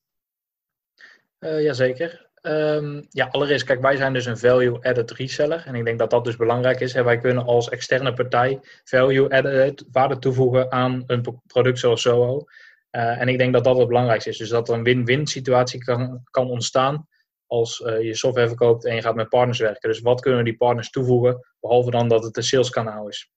Jazeker. 1.39 2.30
Um, 2.41 3.05
ja, 3.09 3.27
allereerst, 3.31 3.65
kijk, 3.65 3.81
wij 3.81 3.95
zijn 3.95 4.13
dus 4.13 4.25
een 4.25 4.37
value-added 4.37 5.11
reseller. 5.11 5.63
En 5.65 5.75
ik 5.75 5.85
denk 5.85 5.99
dat 5.99 6.09
dat 6.09 6.23
dus 6.23 6.35
belangrijk 6.35 6.79
is. 6.79 6.93
Hè. 6.93 7.03
Wij 7.03 7.17
kunnen 7.17 7.45
als 7.45 7.69
externe 7.69 8.13
partij 8.13 8.59
value-added 8.83 9.85
waarde 9.91 10.19
toevoegen 10.19 10.71
aan 10.71 11.03
een 11.07 11.41
product 11.47 11.79
zoals 11.79 12.01
Zoho. 12.01 12.45
Uh, 12.91 13.21
en 13.21 13.27
ik 13.27 13.37
denk 13.37 13.53
dat 13.53 13.63
dat 13.63 13.77
het 13.77 13.87
belangrijkste 13.87 14.29
is. 14.29 14.37
Dus 14.37 14.49
dat 14.49 14.69
er 14.69 14.75
een 14.75 14.83
win-win 14.83 15.27
situatie 15.27 15.83
kan, 15.83 16.21
kan 16.31 16.49
ontstaan 16.49 17.07
als 17.47 17.79
uh, 17.79 18.01
je 18.01 18.15
software 18.15 18.47
verkoopt 18.47 18.85
en 18.85 18.95
je 18.95 19.01
gaat 19.01 19.15
met 19.15 19.29
partners 19.29 19.59
werken. 19.59 19.89
Dus 19.89 19.99
wat 19.99 20.21
kunnen 20.21 20.43
die 20.43 20.57
partners 20.57 20.89
toevoegen, 20.89 21.47
behalve 21.59 21.91
dan 21.91 22.07
dat 22.07 22.23
het 22.23 22.37
een 22.37 22.43
saleskanaal 22.43 23.07
is. 23.07 23.31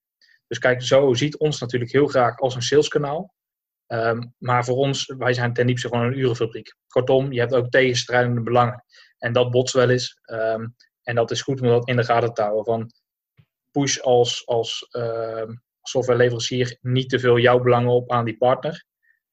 Dus 0.47 0.59
kijk, 0.59 0.81
Zoho 0.81 1.13
ziet 1.13 1.37
ons 1.37 1.59
natuurlijk 1.59 1.91
heel 1.91 2.07
graag 2.07 2.39
als 2.39 2.55
een 2.55 2.61
saleskanaal. 2.61 3.33
Um, 3.87 4.33
maar 4.37 4.65
voor 4.65 4.75
ons, 4.75 5.13
wij 5.17 5.33
zijn 5.33 5.53
ten 5.53 5.67
diepste 5.67 5.87
gewoon 5.87 6.05
een 6.05 6.17
urenfabriek. 6.17 6.75
Kortom, 6.87 7.31
je 7.31 7.39
hebt 7.39 7.53
ook 7.53 7.69
tegenstrijdende 7.69 8.41
belangen. 8.41 8.83
En 9.17 9.33
dat 9.33 9.51
botst 9.51 9.73
wel 9.73 9.89
eens. 9.89 10.19
Um, 10.25 10.75
en 11.03 11.15
dat 11.15 11.31
is 11.31 11.41
goed 11.41 11.61
om 11.61 11.67
dat 11.67 11.87
in 11.87 11.95
de 11.95 12.03
gaten 12.03 12.33
te 12.33 12.41
houden. 12.41 12.65
Van, 12.65 12.91
push 13.71 13.99
als, 13.99 14.47
als 14.47 14.87
uh, 14.91 15.49
softwareleverancier 15.81 16.77
niet 16.81 17.09
te 17.09 17.19
veel 17.19 17.37
jouw 17.37 17.59
belangen 17.59 17.91
op 17.91 18.11
aan 18.11 18.25
die 18.25 18.37
partner. 18.37 18.85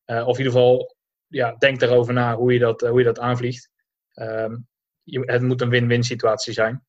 Uh, 0.06 0.26
of 0.26 0.38
in 0.38 0.44
ieder 0.44 0.60
geval, 0.60 0.96
ja, 1.26 1.54
denk 1.56 1.80
erover 1.80 2.12
na 2.12 2.36
hoe 2.36 2.52
je 2.52 2.58
dat, 2.58 2.80
hoe 2.80 2.98
je 2.98 3.04
dat 3.04 3.18
aanvliegt. 3.18 3.70
Ehm, 4.12 4.56
je, 5.02 5.20
het 5.20 5.42
moet 5.42 5.60
een 5.60 5.68
win-win 5.68 6.02
situatie 6.02 6.52
zijn. 6.52 6.84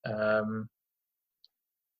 Um, 0.00 0.70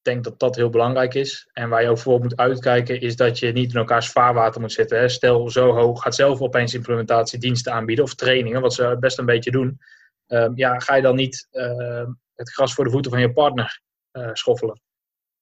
denk 0.05 0.25
dat 0.25 0.39
dat 0.39 0.57
heel 0.57 0.71
belangrijk 0.71 1.15
is. 1.15 1.49
En 1.53 1.69
waar 1.69 1.83
je 1.83 1.89
ook 1.89 1.99
voor 1.99 2.21
moet 2.21 2.37
uitkijken, 2.37 3.01
is 3.01 3.17
dat 3.17 3.39
je 3.39 3.53
niet 3.53 3.73
in 3.73 3.79
elkaars 3.79 4.09
vaarwater 4.09 4.61
moet 4.61 4.73
zitten. 4.73 4.99
Hè. 4.99 5.09
Stel, 5.09 5.51
Zoho 5.51 5.95
gaat 5.95 6.15
zelf 6.15 6.41
opeens 6.41 6.75
implementatiediensten 6.75 7.73
aanbieden 7.73 8.05
of 8.05 8.15
trainingen, 8.15 8.61
wat 8.61 8.75
ze 8.75 8.97
best 9.01 9.19
een 9.19 9.27
beetje 9.27 9.51
doen. 9.51 9.81
Um, 10.27 10.53
ja, 10.57 10.79
ga 10.79 10.95
je 10.95 11.03
dan 11.03 11.17
niet 11.17 11.49
uh, 11.53 12.07
het 12.35 12.53
gras 12.53 12.75
voor 12.75 12.85
de 12.85 12.91
voeten 12.91 13.11
van 13.11 13.21
je 13.21 13.33
partner 13.33 13.81
uh, 14.13 14.31
schoffelen? 14.33 14.81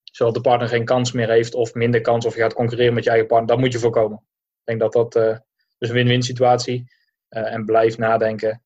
Zodat 0.02 0.34
de 0.34 0.40
partner 0.40 0.68
geen 0.68 0.84
kans 0.84 1.12
meer 1.12 1.28
heeft 1.28 1.54
of 1.54 1.74
minder 1.74 2.00
kans 2.00 2.26
of 2.26 2.34
je 2.34 2.40
gaat 2.40 2.54
concurreren 2.54 2.94
met 2.94 3.04
je 3.04 3.10
eigen 3.10 3.28
partner. 3.28 3.48
Dat 3.48 3.58
moet 3.58 3.72
je 3.72 3.78
voorkomen. 3.78 4.18
Ik 4.64 4.64
denk 4.64 4.80
dat 4.80 4.92
dat 4.92 5.16
uh, 5.16 5.38
dus 5.78 5.88
een 5.88 5.94
win-win 5.94 6.22
situatie 6.22 6.92
uh, 7.30 7.52
en 7.52 7.64
blijf 7.64 7.98
nadenken 7.98 8.62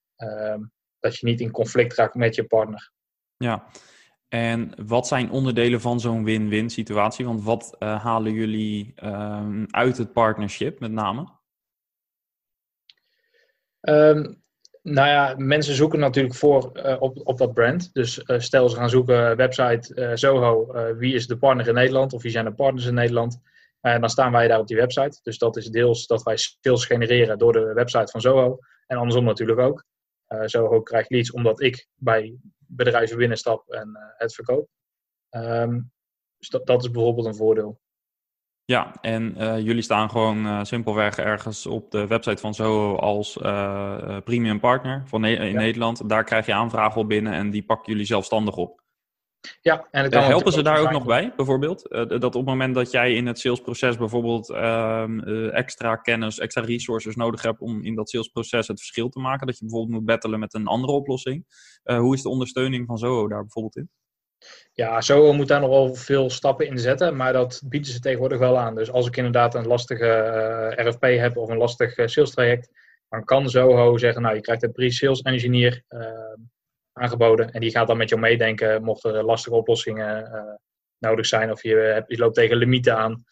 dat 1.00 1.16
je 1.16 1.26
niet 1.26 1.40
in 1.40 1.50
conflict 1.50 1.94
raakt 1.94 2.14
met 2.14 2.34
je 2.34 2.44
partner. 2.44 2.90
Ja, 3.36 3.66
en 4.28 4.72
wat 4.86 5.06
zijn 5.06 5.30
onderdelen 5.30 5.80
van 5.80 6.00
zo'n 6.00 6.24
win-win 6.24 6.70
situatie? 6.70 7.24
Want 7.26 7.42
wat 7.42 7.76
uh, 7.78 8.02
halen 8.02 8.32
jullie 8.32 8.94
um, 9.04 9.66
uit 9.70 9.98
het 9.98 10.12
partnership 10.12 10.80
met 10.80 10.92
name? 10.92 11.28
Um, 13.80 14.42
nou 14.82 15.08
ja, 15.08 15.34
mensen 15.36 15.74
zoeken 15.74 15.98
natuurlijk 15.98 16.34
voor 16.34 16.70
uh, 16.74 16.96
op, 16.98 17.20
op 17.24 17.38
dat 17.38 17.54
brand. 17.54 17.92
Dus 17.92 18.18
uh, 18.18 18.38
stel 18.38 18.68
ze 18.68 18.76
gaan 18.76 18.90
zoeken 18.90 19.36
website 19.36 20.10
Zoho, 20.14 20.72
wie 20.96 21.14
is 21.14 21.26
de 21.26 21.38
partner 21.38 21.68
in 21.68 21.74
Nederland 21.74 22.12
of 22.12 22.22
wie 22.22 22.30
zijn 22.30 22.44
de 22.44 22.54
partners 22.54 22.86
in 22.86 22.94
Nederland? 22.94 23.40
En 23.80 24.00
dan 24.00 24.10
staan 24.10 24.32
wij 24.32 24.48
daar 24.48 24.58
op 24.58 24.66
die 24.66 24.76
website. 24.76 25.20
Dus 25.22 25.38
dat 25.38 25.56
is 25.56 25.66
deels 25.66 26.06
dat 26.06 26.22
wij 26.22 26.36
sales 26.36 26.86
genereren 26.86 27.38
door 27.38 27.52
de 27.52 27.72
website 27.72 28.10
van 28.10 28.20
Zoho. 28.20 28.58
En 28.86 28.96
andersom 28.96 29.24
natuurlijk 29.24 29.58
ook. 29.58 29.84
Zoho 30.44 30.82
krijgt 30.82 31.10
leads 31.10 31.30
omdat 31.30 31.60
ik 31.62 31.88
bij 31.94 32.36
bedrijven 32.68 33.16
binnenstap 33.16 33.68
en 33.68 33.88
uh, 33.88 34.02
het 34.16 34.34
verkoop. 34.34 34.68
Um, 35.30 35.92
dus 36.38 36.48
dat, 36.48 36.66
dat, 36.66 36.82
is 36.82 36.90
bijvoorbeeld 36.90 37.26
een 37.26 37.34
voordeel. 37.34 37.80
Ja, 38.64 38.94
en 39.00 39.42
uh, 39.42 39.58
jullie 39.58 39.82
staan 39.82 40.10
gewoon 40.10 40.46
uh, 40.46 40.64
simpelweg 40.64 41.18
ergens 41.18 41.66
op 41.66 41.90
de 41.90 42.06
website 42.06 42.40
van 42.40 42.54
Zoho 42.54 42.96
als 42.96 43.32
premium 44.24 44.60
partner 44.60 45.02
van 45.06 45.20
ne 45.20 45.36
in 45.36 45.50
ja. 45.50 45.58
Nederland. 45.58 46.08
Daar 46.08 46.24
krijg 46.24 46.46
je 46.46 46.54
aanvragen 46.54 47.00
op 47.00 47.08
binnen 47.08 47.32
en 47.32 47.50
die 47.50 47.64
pakken 47.64 47.92
jullie 47.92 48.06
zelfstandig 48.06 48.56
op. 48.56 48.84
Ja, 49.60 49.88
en 49.90 50.10
kan 50.10 50.22
helpen 50.22 50.52
ze 50.52 50.62
daar 50.62 50.80
ook 50.80 50.90
nog 50.90 51.04
bij, 51.04 51.32
bijvoorbeeld? 51.36 51.88
dat 51.90 52.24
op 52.24 52.32
het 52.32 52.44
moment 52.44 52.74
dat 52.74 52.90
jij 52.90 53.14
in 53.14 53.26
het 53.26 53.38
salesproces 53.38 53.96
bijvoorbeeld 53.96 54.50
uh, 54.50 55.54
extra 55.54 55.96
kennis, 55.96 56.38
extra 56.38 56.62
resources 56.62 57.16
nodig 57.16 57.42
hebt 57.42 57.60
om 57.60 57.82
in 57.82 57.94
dat 57.94 58.10
salesproces 58.10 58.68
het 58.68 58.78
verschil 58.78 59.08
te 59.08 59.18
maken, 59.18 59.46
dat 59.46 59.58
je 59.58 59.64
bijvoorbeeld 59.64 59.98
moet 59.98 60.04
battelen 60.04 60.38
met 60.38 60.54
een 60.54 60.66
andere 60.66 60.92
oplossing. 60.92 61.44
Uh, 61.84 61.98
hoe 61.98 62.14
is 62.14 62.22
de 62.22 62.28
ondersteuning 62.28 62.86
van 62.86 62.98
Zoho 62.98 63.28
daar 63.28 63.40
bijvoorbeeld 63.40 63.76
in? 63.76 63.90
Ja, 64.72 65.00
Zoho 65.00 65.32
moet 65.32 65.48
daar 65.48 65.60
nog 65.60 65.70
wel 65.70 65.94
veel 65.94 66.30
stappen 66.30 66.66
in 66.66 66.78
zetten, 66.78 67.16
maar 67.16 67.32
dat 67.32 67.62
bieden 67.64 67.92
ze 67.92 68.00
tegenwoordig 68.00 68.38
wel 68.38 68.58
aan. 68.58 68.74
Dus 68.74 68.90
als 68.90 69.06
ik 69.06 69.16
inderdaad 69.16 69.54
een 69.54 69.66
lastige 69.66 70.74
uh, 70.76 70.86
RFP 70.86 71.02
heb 71.02 71.36
of 71.36 71.48
een 71.48 71.56
lastig 71.56 71.98
uh, 71.98 72.06
sales 72.06 72.30
traject, 72.30 72.70
dan 73.08 73.24
kan 73.24 73.48
Zoho 73.48 73.98
zeggen, 73.98 74.22
nou 74.22 74.34
je 74.34 74.40
krijgt 74.40 74.62
een 74.62 74.72
pre-sales 74.72 75.20
engineer 75.20 75.84
aangeboden 76.96 77.50
en 77.52 77.60
die 77.60 77.70
gaat 77.70 77.86
dan 77.86 77.96
met 77.96 78.08
jou 78.08 78.20
meedenken 78.20 78.82
mocht 78.82 79.04
er 79.04 79.24
lastige 79.24 79.56
oplossingen 79.56 80.30
nodig 80.98 81.26
zijn 81.26 81.50
of 81.50 81.62
je, 81.62 82.04
je 82.06 82.18
loopt 82.18 82.34
tegen 82.34 82.56
limieten 82.56 82.96
aan. 82.96 83.24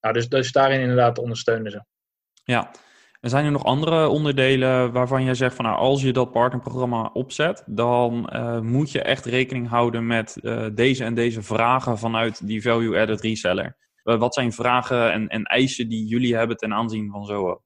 nou, 0.00 0.14
dus, 0.14 0.28
dus 0.28 0.52
daarin 0.52 0.80
inderdaad 0.80 1.18
ondersteunen 1.18 1.70
ze. 1.70 1.84
Ja, 2.44 2.70
en 3.20 3.30
zijn 3.30 3.44
er 3.44 3.50
nog 3.50 3.64
andere 3.64 4.08
onderdelen 4.08 4.92
waarvan 4.92 5.24
jij 5.24 5.34
zegt 5.34 5.54
van 5.54 5.64
nou, 5.64 5.76
als 5.76 6.02
je 6.02 6.12
dat 6.12 6.32
partnerprogramma 6.32 7.10
opzet, 7.12 7.62
dan 7.66 8.30
moet 8.62 8.90
je 8.90 9.02
echt 9.02 9.24
rekening 9.24 9.68
houden 9.68 10.06
met 10.06 10.36
deze 10.74 11.04
en 11.04 11.14
deze 11.14 11.42
vragen 11.42 11.98
vanuit 11.98 12.46
die 12.46 12.62
value-added 12.62 13.20
reseller? 13.20 13.76
Wat 14.02 14.34
zijn 14.34 14.52
vragen 14.52 15.12
en, 15.12 15.28
en, 15.28 15.42
eisen 15.42 15.88
die 15.88 16.06
jullie 16.06 16.36
hebben 16.36 16.56
ten 16.56 16.74
aanzien 16.74 17.10
van 17.10 17.24
Zoho? 17.24 17.62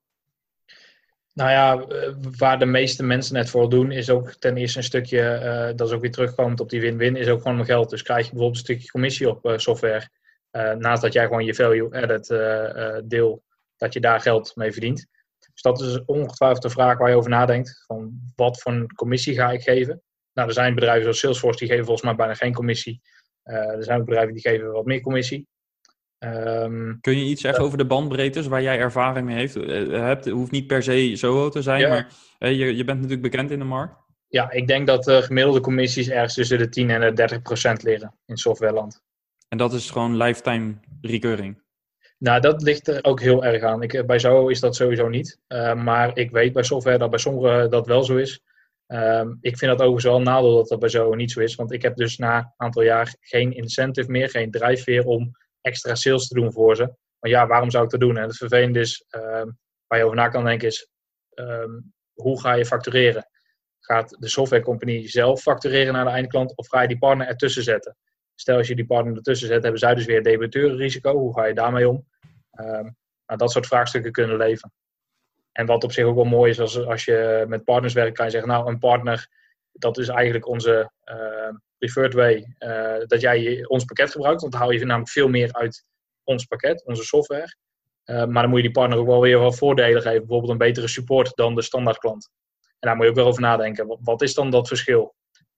Nou 1.34 1.50
ja, 1.50 1.86
waar 2.38 2.58
de 2.58 2.66
meeste 2.66 3.02
mensen 3.02 3.36
het 3.36 3.50
voor 3.50 3.70
doen, 3.70 3.90
is 3.90 4.10
ook 4.10 4.34
ten 4.34 4.56
eerste 4.56 4.78
een 4.78 4.84
stukje, 4.84 5.72
dat 5.76 5.88
is 5.88 5.94
ook 5.94 6.00
weer 6.00 6.10
terugkomend 6.10 6.60
op 6.60 6.70
die 6.70 6.80
win-win, 6.80 7.16
is 7.16 7.28
ook 7.28 7.40
gewoon 7.40 7.54
mijn 7.54 7.68
geld. 7.68 7.90
Dus 7.90 8.02
krijg 8.02 8.24
je 8.24 8.30
bijvoorbeeld 8.30 8.58
een 8.58 8.64
stukje 8.64 8.90
commissie 8.90 9.28
op 9.28 9.52
software, 9.56 10.08
naast 10.78 11.02
dat 11.02 11.12
jij 11.12 11.24
gewoon 11.24 11.44
je 11.44 11.54
value-added 11.54 12.26
deel, 13.10 13.42
dat 13.76 13.92
je 13.92 14.00
daar 14.00 14.20
geld 14.20 14.56
mee 14.56 14.72
verdient. 14.72 15.06
Dus 15.52 15.62
dat 15.62 15.80
is 15.80 16.04
ongetwijfeld 16.04 16.62
de 16.62 16.70
vraag 16.70 16.98
waar 16.98 17.10
je 17.10 17.16
over 17.16 17.30
nadenkt. 17.30 17.84
Van 17.86 18.20
wat 18.36 18.60
voor 18.60 18.72
een 18.72 18.94
commissie 18.94 19.34
ga 19.34 19.50
ik 19.50 19.62
geven? 19.62 20.02
Nou, 20.32 20.48
er 20.48 20.54
zijn 20.54 20.74
bedrijven 20.74 21.02
zoals 21.02 21.18
Salesforce 21.18 21.58
die 21.58 21.68
geven 21.68 21.84
volgens 21.84 22.06
mij 22.06 22.14
bijna 22.14 22.34
geen 22.34 22.54
commissie. 22.54 23.00
Er 23.42 23.84
zijn 23.84 24.00
ook 24.00 24.06
bedrijven 24.06 24.34
die 24.34 24.42
geven 24.42 24.72
wat 24.72 24.84
meer 24.84 25.00
commissie. 25.00 25.46
Um, 26.24 26.98
Kun 27.00 27.18
je 27.18 27.24
iets 27.24 27.40
zeggen 27.40 27.64
over 27.64 27.78
de 27.78 27.86
bandbreedtes 27.86 28.46
waar 28.46 28.62
jij 28.62 28.78
ervaring 28.78 29.26
mee 29.26 29.36
heeft? 29.36 29.56
Uh, 29.56 30.00
hebt? 30.00 30.24
Het 30.24 30.34
hoeft 30.34 30.50
niet 30.50 30.66
per 30.66 30.82
se 30.82 31.14
zo 31.16 31.48
te 31.48 31.62
zijn, 31.62 31.80
ja. 31.80 31.88
maar 31.88 32.50
je, 32.50 32.76
je 32.76 32.84
bent 32.84 32.96
natuurlijk 32.96 33.30
bekend 33.30 33.50
in 33.50 33.58
de 33.58 33.64
markt. 33.64 34.02
Ja, 34.28 34.50
ik 34.50 34.66
denk 34.66 34.86
dat 34.86 35.04
de 35.04 35.22
gemiddelde 35.22 35.60
commissies 35.60 36.08
ergens 36.08 36.34
tussen 36.34 36.58
de 36.58 36.68
10 36.68 36.90
en 36.90 37.00
de 37.00 37.12
30 37.12 37.42
procent 37.42 37.82
liggen 37.82 38.14
in 38.26 38.36
softwareland. 38.36 39.02
En 39.48 39.58
dat 39.58 39.72
is 39.72 39.90
gewoon 39.90 40.16
lifetime 40.16 40.74
recurring? 41.00 41.62
Nou, 42.18 42.40
dat 42.40 42.62
ligt 42.62 42.88
er 42.88 43.04
ook 43.04 43.20
heel 43.20 43.44
erg 43.44 43.62
aan. 43.62 43.82
Ik, 43.82 44.06
bij 44.06 44.18
Zoho 44.18 44.48
is 44.48 44.60
dat 44.60 44.76
sowieso 44.76 45.08
niet. 45.08 45.38
Uh, 45.48 45.74
maar 45.74 46.16
ik 46.18 46.30
weet 46.30 46.52
bij 46.52 46.62
software 46.62 46.98
dat 46.98 47.10
bij 47.10 47.18
sommigen 47.18 47.70
dat 47.70 47.86
wel 47.86 48.04
zo 48.04 48.16
is. 48.16 48.42
Um, 48.86 49.38
ik 49.40 49.58
vind 49.58 49.70
dat 49.70 49.80
overigens 49.80 50.04
wel 50.04 50.16
een 50.16 50.22
nadeel 50.22 50.54
dat 50.54 50.68
dat 50.68 50.78
bij 50.78 50.88
Zoho 50.88 51.14
niet 51.14 51.30
zo 51.30 51.40
is. 51.40 51.54
Want 51.54 51.72
ik 51.72 51.82
heb 51.82 51.96
dus 51.96 52.18
na 52.18 52.38
een 52.38 52.52
aantal 52.56 52.82
jaar 52.82 53.14
geen 53.20 53.52
incentive 53.52 54.10
meer, 54.10 54.30
geen 54.30 54.50
drijfveer 54.50 55.04
om 55.04 55.36
extra 55.64 55.94
sales 55.94 56.28
te 56.28 56.34
doen 56.34 56.52
voor 56.52 56.76
ze. 56.76 56.82
Maar 57.18 57.30
ja, 57.30 57.46
waarom 57.46 57.70
zou 57.70 57.84
ik 57.84 57.90
dat 57.90 58.00
doen? 58.00 58.16
En 58.16 58.22
het 58.22 58.36
vervelende 58.36 58.80
is, 58.80 59.04
um, 59.10 59.58
waar 59.86 59.98
je 59.98 60.04
over 60.04 60.16
na 60.16 60.28
kan 60.28 60.44
denken, 60.44 60.68
is 60.68 60.88
um, 61.34 61.92
hoe 62.12 62.40
ga 62.40 62.52
je 62.52 62.66
factureren? 62.66 63.28
Gaat 63.80 64.16
de 64.18 64.28
softwarecompagnie 64.28 65.08
zelf 65.08 65.40
factureren 65.40 65.92
naar 65.92 66.04
de 66.04 66.10
eindklant 66.10 66.56
of 66.56 66.68
ga 66.68 66.80
je 66.80 66.88
die 66.88 66.98
partner 66.98 67.26
ertussen 67.26 67.62
zetten? 67.62 67.96
Stel 68.34 68.56
als 68.56 68.68
je 68.68 68.74
die 68.74 68.86
partner 68.86 69.16
ertussen 69.16 69.48
zet, 69.48 69.62
hebben 69.62 69.80
zij 69.80 69.94
dus 69.94 70.04
weer 70.04 70.22
debiteurenrisico. 70.22 71.12
Hoe 71.18 71.34
ga 71.34 71.44
je 71.44 71.54
daarmee 71.54 71.88
om? 71.88 72.06
Um, 72.60 72.96
nou, 73.26 73.38
dat 73.38 73.50
soort 73.50 73.66
vraagstukken 73.66 74.12
kunnen 74.12 74.36
leven. 74.36 74.72
En 75.52 75.66
wat 75.66 75.84
op 75.84 75.92
zich 75.92 76.04
ook 76.04 76.14
wel 76.14 76.24
mooi 76.24 76.50
is, 76.50 76.60
als, 76.60 76.86
als 76.86 77.04
je 77.04 77.44
met 77.48 77.64
partners 77.64 77.92
werkt, 77.92 78.16
kan 78.16 78.24
je 78.24 78.30
zeggen, 78.30 78.50
nou, 78.50 78.68
een 78.68 78.78
partner, 78.78 79.28
dat 79.78 79.98
is 79.98 80.08
eigenlijk 80.08 80.46
onze 80.46 80.90
uh, 81.04 81.56
preferred 81.78 82.14
way, 82.14 82.54
uh, 82.58 83.06
dat 83.06 83.20
jij 83.20 83.64
ons 83.66 83.84
pakket 83.84 84.10
gebruikt, 84.10 84.40
want 84.40 84.52
dan 84.52 84.60
haal 84.60 84.70
je 84.70 84.84
namelijk 84.84 85.10
veel 85.10 85.28
meer 85.28 85.52
uit 85.52 85.84
ons 86.24 86.44
pakket, 86.44 86.84
onze 86.84 87.04
software. 87.04 87.56
Uh, 88.04 88.24
maar 88.24 88.42
dan 88.42 88.48
moet 88.48 88.58
je 88.58 88.64
die 88.64 88.74
partner 88.74 88.98
ook 88.98 89.06
wel 89.06 89.20
weer 89.20 89.38
wat 89.38 89.58
voordelen 89.58 90.02
geven, 90.02 90.18
bijvoorbeeld 90.18 90.52
een 90.52 90.58
betere 90.58 90.88
support 90.88 91.36
dan 91.36 91.54
de 91.54 91.62
standaard 91.62 91.98
klant. 91.98 92.30
En 92.62 92.88
daar 92.88 92.96
moet 92.96 93.04
je 93.04 93.10
ook 93.10 93.16
wel 93.16 93.26
over 93.26 93.40
nadenken. 93.40 93.98
Wat, 94.00 94.22
is 94.22 94.34
dan 94.34 94.50
dat 94.50 94.68
verschil? 94.68 95.14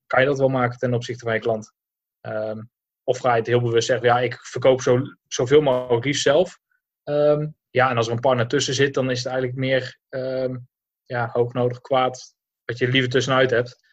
Kan 0.06 0.20
je 0.20 0.26
dat 0.26 0.38
wel 0.38 0.49
maken 0.49 0.78
ten 0.78 0.94
opzichte 0.94 1.25
van 1.25 1.35
je 1.35 1.40
klant? 1.40 1.73
Um, 2.20 2.70
of 3.04 3.18
ga 3.18 3.32
je 3.32 3.38
het 3.38 3.46
heel 3.46 3.61
bewust 3.61 3.87
zeggen, 3.87 4.06
ja, 4.06 4.20
ik 4.20 4.38
verkoop 4.42 4.82
zo, 4.82 5.02
zoveel 5.28 5.61
mogelijk 5.61 6.04
liefst 6.04 6.23
zelf. 6.23 6.58
Um, 7.04 7.56
ja, 7.70 7.90
en 7.90 7.96
als 7.96 8.06
er 8.06 8.12
een 8.12 8.20
partner 8.20 8.49
tussen 8.49 8.75
zit, 8.75 8.94
dan 8.94 9.11
is 9.11 9.18
het 9.18 9.26
eigenlijk 9.26 9.58
meer 9.58 9.99
um, 10.08 10.68
ja, 11.02 11.28
hoognodig 11.32 11.80
kwaad 11.80 12.35
wat 12.64 12.78
je 12.78 12.88
liever 12.88 13.11
tussenuit 13.11 13.50
hebt. 13.50 13.86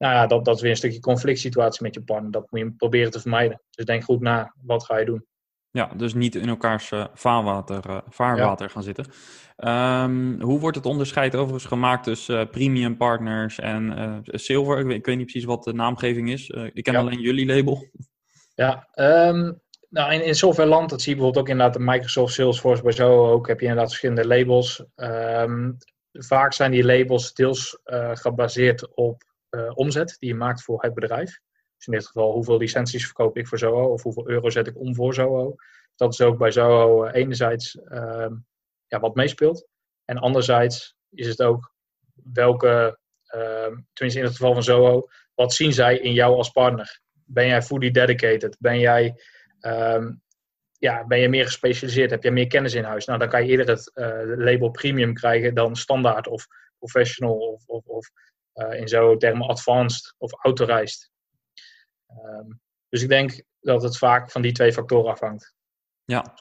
Nou 0.00 0.14
ja, 0.14 0.26
dat, 0.26 0.44
dat 0.44 0.56
is 0.56 0.62
weer 0.62 0.70
een 0.70 0.76
stukje 0.76 1.00
conflict 1.00 1.38
situatie 1.38 1.82
met 1.82 1.94
je 1.94 2.02
partner. 2.02 2.30
Dat 2.30 2.50
moet 2.50 2.60
je 2.60 2.72
proberen 2.72 3.10
te 3.10 3.20
vermijden. 3.20 3.62
Dus 3.70 3.84
denk 3.84 4.04
goed 4.04 4.20
na, 4.20 4.54
wat 4.62 4.84
ga 4.84 4.98
je 4.98 5.04
doen? 5.04 5.26
Ja, 5.70 5.90
dus 5.96 6.14
niet 6.14 6.34
in 6.34 6.48
elkaars 6.48 6.90
uh, 6.90 7.04
vaarwater, 7.14 7.90
uh, 7.90 7.98
vaarwater 8.08 8.66
ja. 8.66 8.72
gaan 8.72 8.82
zitten. 8.82 9.06
Um, 9.56 10.40
hoe 10.40 10.60
wordt 10.60 10.76
het 10.76 10.86
onderscheid 10.86 11.34
overigens 11.34 11.64
gemaakt 11.64 12.04
tussen 12.04 12.40
uh, 12.40 12.50
premium 12.50 12.96
partners 12.96 13.58
en 13.58 14.22
silver? 14.24 14.78
Ik 14.78 14.86
weet, 14.86 14.96
ik 14.96 15.06
weet, 15.06 15.16
niet 15.16 15.26
precies 15.26 15.44
wat 15.44 15.64
de 15.64 15.72
naamgeving 15.72 16.30
is. 16.30 16.48
ik 16.48 16.84
ken 16.84 16.92
ja. 16.92 16.98
alleen 16.98 17.20
jullie 17.20 17.46
label. 17.46 17.86
Ja, 18.54 18.88
um, 18.94 19.60
nou, 19.88 20.12
in, 20.12 20.24
in 20.24 20.34
softwareland, 20.34 20.90
dat 20.90 21.02
zie 21.02 21.10
je 21.10 21.16
bijvoorbeeld 21.16 21.44
ook 21.44 21.52
inderdaad 21.52 21.76
de 21.76 21.84
Microsoft 21.90 22.34
Salesforce, 22.34 22.82
bij 22.82 22.92
zo 22.92 23.30
ook 23.30 23.48
heb 23.48 23.60
je 23.60 23.66
inderdaad 23.66 23.88
verschillende 23.88 24.26
labels. 24.26 24.84
Um, 24.96 25.76
vaak 26.12 26.52
zijn 26.52 26.70
die 26.70 26.84
labels 26.84 27.34
deels 27.34 27.78
gebaseerd 28.14 28.94
op 28.94 29.28
uh, 29.50 29.70
omzet 29.74 30.16
die 30.18 30.28
je 30.28 30.34
maakt 30.34 30.62
voor 30.62 30.82
het 30.82 30.94
bedrijf. 30.94 31.40
Dus 31.76 31.86
in 31.86 31.92
dit 31.92 32.06
geval, 32.06 32.32
hoeveel 32.32 32.58
licenties 32.58 33.04
verkoop 33.04 33.36
ik 33.36 33.48
voor 33.48 33.58
Zoho 33.58 33.92
of 33.92 34.02
hoeveel 34.02 34.28
euro 34.28 34.50
zet 34.50 34.66
ik 34.66 34.78
om 34.78 34.94
voor 34.94 35.14
Zoho. 35.14 35.54
Dat 35.96 36.12
is 36.12 36.20
ook 36.20 36.38
bij 36.38 36.50
Zoho 36.50 37.06
uh, 37.06 37.14
enerzijds 37.14 37.78
um, 37.90 38.46
ja, 38.86 39.00
wat 39.00 39.14
meespeelt. 39.14 39.66
En 40.04 40.18
anderzijds 40.18 40.96
is 41.10 41.26
het 41.26 41.42
ook 41.42 41.74
welke, 42.32 42.98
tenminste 43.92 44.18
in 44.18 44.24
het 44.24 44.36
geval 44.36 44.52
van 44.52 44.62
Zoho, 44.62 45.08
wat 45.34 45.52
zien 45.52 45.72
zij 45.72 45.98
in 45.98 46.12
jou 46.12 46.36
als 46.36 46.50
partner? 46.50 47.00
ben 47.32 47.46
jij 47.46 47.62
fully 47.62 47.90
dedicated? 47.90 48.56
Ben 48.58 48.78
jij, 48.78 49.20
ehm, 49.60 50.12
ja, 50.78 51.06
ben 51.06 51.18
je 51.18 51.28
meer 51.28 51.44
gespecialiseerd? 51.44 52.10
Heb 52.10 52.22
je 52.22 52.30
meer 52.30 52.46
kennis 52.46 52.74
in 52.74 52.84
huis? 52.84 53.04
Nou, 53.04 53.18
dan 53.18 53.28
kan 53.28 53.44
je 53.44 53.50
eerder 53.50 53.68
het 53.68 53.90
label 54.38 54.70
premium 54.70 55.14
krijgen 55.14 55.54
dan 55.54 55.76
standaard 55.76 56.26
of 56.26 56.46
professional 56.78 57.36
of, 57.36 57.66
of, 57.66 57.86
of 57.86 58.10
in 58.52 58.88
zo'n 58.88 59.18
termen 59.18 59.46
advanced 59.46 60.14
of 60.18 60.32
authorized. 60.44 61.10
Um, 62.08 62.60
dus 62.88 63.02
ik 63.02 63.08
denk 63.08 63.42
dat 63.60 63.82
het 63.82 63.98
vaak 63.98 64.30
van 64.30 64.42
die 64.42 64.52
twee 64.52 64.72
factoren 64.72 65.10
afhangt. 65.10 65.54
Ja. 66.04 66.34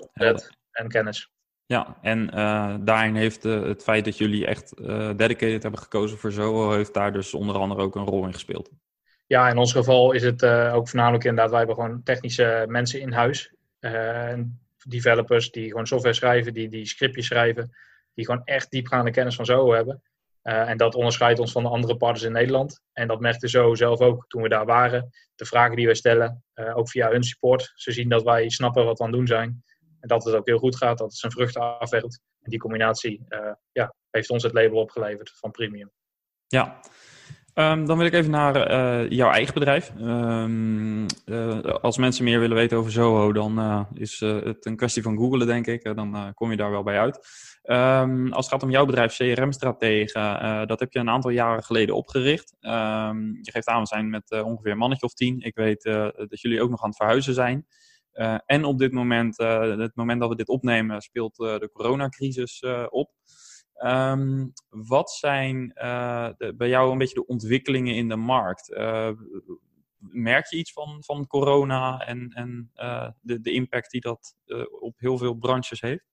en 0.71 0.87
kennis. 0.87 1.31
Ja, 1.65 1.97
en 2.01 2.31
uh, 2.35 2.75
daarin 2.81 3.15
heeft 3.15 3.45
uh, 3.45 3.63
het 3.63 3.83
feit 3.83 4.05
dat 4.05 4.17
jullie 4.17 4.45
echt 4.45 4.79
uh, 4.79 5.11
dedicated 5.15 5.61
hebben 5.61 5.81
gekozen 5.81 6.17
voor 6.17 6.31
Zoho, 6.31 6.71
heeft 6.71 6.93
daar 6.93 7.13
dus 7.13 7.33
onder 7.33 7.55
andere 7.55 7.81
ook 7.81 7.95
een 7.95 8.05
rol 8.05 8.25
in 8.25 8.33
gespeeld. 8.33 8.69
Ja, 9.27 9.49
in 9.49 9.57
ons 9.57 9.71
geval 9.71 10.11
is 10.11 10.23
het 10.23 10.45
ook 10.45 10.89
voornamelijk 10.89 11.23
inderdaad, 11.23 11.49
wij 11.49 11.57
hebben 11.57 11.75
gewoon 11.75 12.03
technische 12.03 12.65
mensen 12.67 12.99
in 12.99 13.11
huis. 13.11 13.53
developers 14.83 15.51
die 15.51 15.69
gewoon 15.69 15.87
software 15.87 16.15
schrijven, 16.15 16.53
die, 16.53 16.69
die 16.69 16.85
scriptjes 16.85 17.25
schrijven, 17.25 17.75
die 18.13 18.25
gewoon 18.25 18.41
echt 18.45 18.71
diepgaande 18.71 19.11
kennis 19.11 19.35
van 19.35 19.45
Zoho 19.45 19.73
hebben. 19.73 20.01
En 20.41 20.77
dat 20.77 20.95
onderscheidt 20.95 21.39
ons 21.39 21.51
van 21.51 21.63
de 21.63 21.69
andere 21.69 21.97
partners 21.97 22.23
in 22.23 22.31
Nederland. 22.31 22.81
En 22.93 23.07
dat 23.07 23.19
merkte 23.19 23.49
zo 23.49 23.75
zelf 23.75 23.99
ook 23.99 24.25
toen 24.27 24.41
we 24.41 24.49
daar 24.49 24.65
waren. 24.65 25.09
De 25.35 25.45
vragen 25.45 25.75
die 25.75 25.85
wij 25.85 25.95
stellen, 25.95 26.43
ook 26.73 26.89
via 26.89 27.09
hun 27.09 27.23
support. 27.23 27.71
Ze 27.75 27.91
zien 27.91 28.09
dat 28.09 28.23
wij 28.23 28.49
snappen 28.49 28.85
wat 28.85 28.97
we 28.97 29.03
aan 29.03 29.09
het 29.09 29.17
doen 29.17 29.27
zijn. 29.27 29.63
En 29.99 30.07
dat 30.07 30.23
het 30.23 30.35
ook 30.35 30.47
heel 30.47 30.57
goed 30.57 30.75
gaat, 30.75 30.97
dat 30.97 31.07
het 31.07 31.17
zijn 31.17 31.31
vruchten 31.31 31.79
afwerkt. 31.79 32.21
En 32.41 32.49
die 32.49 32.59
combinatie 32.59 33.25
uh, 33.29 33.51
ja, 33.71 33.95
heeft 34.09 34.29
ons 34.29 34.43
het 34.43 34.53
label 34.53 34.79
opgeleverd 34.79 35.31
van 35.35 35.51
premium. 35.51 35.91
Ja, 36.47 36.79
um, 37.59 37.85
dan 37.85 37.97
wil 37.97 38.05
ik 38.05 38.13
even 38.13 38.31
naar 38.31 38.71
uh, 38.71 39.09
jouw 39.09 39.31
eigen 39.31 39.53
bedrijf. 39.53 39.91
Um, 40.01 41.05
uh, 41.25 41.59
als 41.59 41.97
mensen 41.97 42.23
meer 42.23 42.39
willen 42.39 42.55
weten 42.55 42.77
over 42.77 42.91
Zoho, 42.91 43.33
dan 43.33 43.87
is 43.93 44.19
het 44.19 44.65
een 44.65 44.75
kwestie 44.75 45.03
van 45.03 45.17
googlen, 45.17 45.47
denk 45.47 45.67
ik. 45.67 45.95
dan 45.95 46.31
kom 46.33 46.51
je 46.51 46.57
daar 46.57 46.71
wel 46.71 46.83
bij 46.83 46.99
uit. 46.99 47.27
Um, 47.63 48.33
als 48.33 48.45
het 48.45 48.53
gaat 48.53 48.63
om 48.63 48.69
jouw 48.69 48.85
bedrijf, 48.85 49.15
CRM-strategen, 49.15 50.67
dat 50.67 50.79
heb 50.79 50.93
je 50.93 50.99
een 50.99 51.09
aantal 51.09 51.31
jaren 51.31 51.63
geleden 51.63 51.95
opgericht. 51.95 52.55
je 53.41 53.51
geeft 53.51 53.67
aan, 53.67 53.81
we 53.81 53.87
zijn 53.87 54.09
met 54.09 54.41
ongeveer 54.43 54.71
een 54.71 54.77
mannetje 54.77 55.05
of 55.05 55.13
tien. 55.13 55.39
Ik 55.39 55.55
weet 55.55 55.83
dat 55.83 56.41
jullie 56.41 56.61
ook 56.61 56.69
nog 56.69 56.81
aan 56.81 56.89
het 56.89 56.97
verhuizen 56.97 57.33
zijn. 57.33 57.65
En 58.45 58.63
op 58.63 58.77
dit 58.77 58.91
moment, 58.91 59.37
het 59.37 59.95
moment 59.95 60.19
dat 60.19 60.29
we 60.29 60.35
dit 60.35 60.47
opnemen, 60.47 61.01
speelt 61.01 61.35
de 61.35 61.69
coronacrisis 61.73 62.63
op. 62.89 63.11
Um, 63.85 64.53
wat 64.69 65.11
zijn 65.11 65.67
de, 65.67 66.53
bij 66.57 66.69
jou 66.69 66.91
een 66.91 66.97
beetje 66.97 67.15
de 67.15 67.27
ontwikkelingen 67.27 67.95
in 67.95 68.09
de 68.09 68.15
markt? 68.15 68.77
merk 69.99 70.49
je 70.49 70.57
iets 70.57 70.73
van, 70.73 71.03
van 71.05 71.27
corona 71.27 71.99
en, 72.05 72.31
en 72.33 72.71
de, 73.21 73.41
de 73.41 73.51
impact 73.51 73.91
die 73.91 74.01
dat 74.01 74.35
op 74.79 74.99
heel 74.99 75.17
veel 75.17 75.33
branches 75.33 75.81
heeft? 75.81 76.03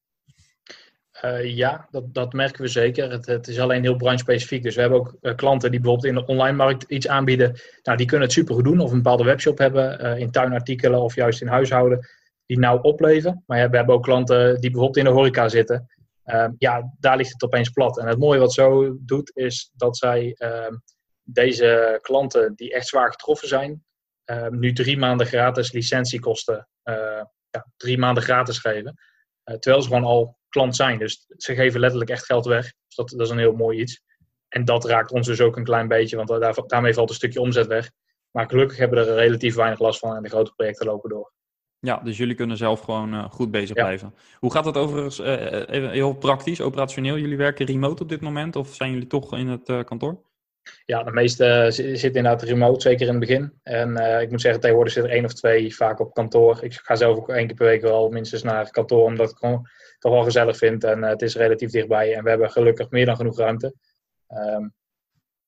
Ja, 1.43 1.89
dat, 1.91 2.15
dat 2.15 2.33
merken 2.33 2.63
we 2.63 2.69
zeker. 2.69 3.11
Het, 3.11 3.27
het 3.27 3.49
is 3.49 3.59
alleen 3.59 3.83
heel 3.83 3.97
branchespecifiek. 3.97 4.63
Dus 4.63 4.75
we 4.75 4.81
hebben 4.81 4.99
ook 4.99 5.37
klanten 5.37 5.71
die 5.71 5.81
bijvoorbeeld 5.81 6.15
in 6.15 6.21
de 6.21 6.27
online 6.27 6.57
markt 6.57 6.83
iets 6.83 7.09
aanbieden. 7.09 7.61
Nou, 7.83 7.97
die 7.97 8.07
kunnen 8.07 8.27
het 8.27 8.37
supergoed 8.37 8.65
doen. 8.65 8.81
Of 8.81 8.91
een 8.91 8.97
bepaalde 8.97 9.25
webshop 9.25 9.59
hebben, 9.59 10.19
in 10.19 10.31
tuinartikelen 10.31 11.01
of 11.01 11.15
juist 11.15 11.41
in 11.41 11.49
huishouden. 11.49 12.09
Die 12.47 12.59
nou 12.59 12.81
opleven. 12.83 13.43
Maar 13.47 13.71
we 13.71 13.77
hebben 13.77 13.95
ook 13.95 14.03
klanten 14.03 14.61
die 14.61 14.71
bijvoorbeeld 14.71 14.97
in 14.97 15.05
de 15.05 15.19
horeca 15.19 15.49
zitten. 15.49 15.91
Ehm, 16.27 16.53
ja, 16.59 16.93
daar 16.99 17.17
ligt 17.17 17.33
het 17.33 17.43
opeens 17.43 17.71
plat. 17.71 17.99
En 17.99 18.07
het 18.07 18.19
mooie 18.19 18.39
wat 18.39 18.53
zo 18.53 18.97
doet, 19.01 19.37
is 19.37 19.71
dat 19.73 19.97
zij 19.97 20.35
ehm, 20.35 20.75
deze 21.23 21.99
klanten 22.03 22.55
die 22.55 22.75
echt 22.75 22.87
zwaar 22.87 23.11
getroffen 23.11 23.49
zijn, 23.49 23.85
ehm, 24.25 24.59
nu 24.59 24.73
drie 24.73 24.99
maanden 24.99 25.27
gratis 25.27 25.73
licentiekosten, 25.73 26.69
ja, 27.51 27.67
drie 27.77 27.99
maanden 27.99 28.23
gratis 28.23 28.59
geven. 28.59 28.95
terwijl 29.59 29.83
ze 29.83 29.89
gewoon 29.89 30.05
al 30.05 30.39
klant 30.49 30.77
zijn. 30.77 30.99
Dus 30.99 31.25
ze 31.37 31.55
geven 31.55 31.81
letterlijk 31.81 32.11
echt 32.11 32.25
geld 32.25 32.47
weg. 32.47 32.63
Dus 32.65 32.97
dat, 32.97 33.09
dat 33.09 33.21
is 33.21 33.31
een 33.31 33.39
heel 33.39 33.53
mooi 33.53 33.81
iets. 33.81 34.03
En 34.49 34.65
dat 34.65 34.85
raakt 34.85 35.13
ons 35.13 35.27
dus 35.27 35.41
ook 35.41 35.57
een 35.57 35.65
klein 35.65 35.89
beetje, 35.89 36.17
want 36.17 36.29
daar, 36.29 36.67
daarmee 36.67 36.95
valt 36.95 37.09
een 37.09 37.15
stukje 37.15 37.41
omzet 37.41 37.67
weg. 37.67 37.91
Maar 38.31 38.49
gelukkig 38.49 38.77
hebben 38.77 39.05
we 39.05 39.11
er 39.11 39.17
relatief 39.17 39.55
weinig 39.55 39.79
last 39.79 39.99
van 39.99 40.17
en 40.17 40.23
de 40.23 40.29
grote 40.29 40.53
projecten 40.53 40.87
lopen 40.87 41.11
door. 41.11 41.33
Ja, 41.81 42.01
dus 42.05 42.17
jullie 42.17 42.35
kunnen 42.35 42.57
zelf 42.57 42.81
gewoon 42.81 43.15
uh, 43.15 43.31
goed 43.31 43.51
bezig 43.51 43.75
blijven. 43.75 44.15
Hoe 44.39 44.53
gaat 44.53 44.65
dat 44.65 44.77
overigens, 44.77 45.21
uh, 45.21 45.69
even 45.69 45.91
heel 45.91 46.15
praktisch, 46.15 46.61
operationeel? 46.61 47.19
Jullie 47.19 47.37
werken 47.37 47.67
remote 47.67 48.03
op 48.03 48.09
dit 48.09 48.21
moment 48.21 48.57
of 48.57 48.75
zijn 48.75 48.93
jullie 48.93 49.07
toch 49.07 49.37
in 49.37 49.49
het 49.49 49.69
uh, 49.69 49.83
kantoor? 49.85 50.25
Ja, 50.85 51.03
de 51.03 51.13
meeste 51.13 51.67
zitten 51.71 52.05
inderdaad 52.05 52.43
remote, 52.43 52.81
zeker 52.81 53.07
in 53.07 53.11
het 53.11 53.21
begin. 53.21 53.53
En 53.63 54.21
ik 54.21 54.31
moet 54.31 54.41
zeggen, 54.41 54.61
tegenwoordig 54.61 54.93
zit 54.93 55.05
er 55.05 55.11
één 55.11 55.25
of 55.25 55.33
twee 55.33 55.75
vaak 55.75 56.01
op 56.01 56.15
kantoor. 56.15 56.59
Ik 56.65 56.73
ga 56.73 56.95
zelf 56.95 57.17
ook 57.17 57.29
één 57.29 57.47
keer 57.47 57.57
per 57.57 57.67
week 57.67 57.83
wel 57.83 58.09
minstens 58.09 58.43
naar 58.43 58.71
kantoor, 58.71 59.05
omdat 59.05 59.31
ik 59.31 59.37
gewoon 59.37 59.69
toch 59.99 60.13
wel 60.13 60.23
gezellig 60.23 60.57
vind. 60.57 60.85
En 60.85 61.03
het 61.03 61.23
is 61.23 61.37
relatief 61.37 61.71
dichtbij 61.71 62.15
en 62.15 62.23
we 62.23 62.29
hebben 62.29 62.51
gelukkig 62.51 62.91
meer 62.91 63.07
dan 63.07 63.17
genoeg 63.17 63.39
ruimte. 63.39 63.75
Um, 64.29 64.75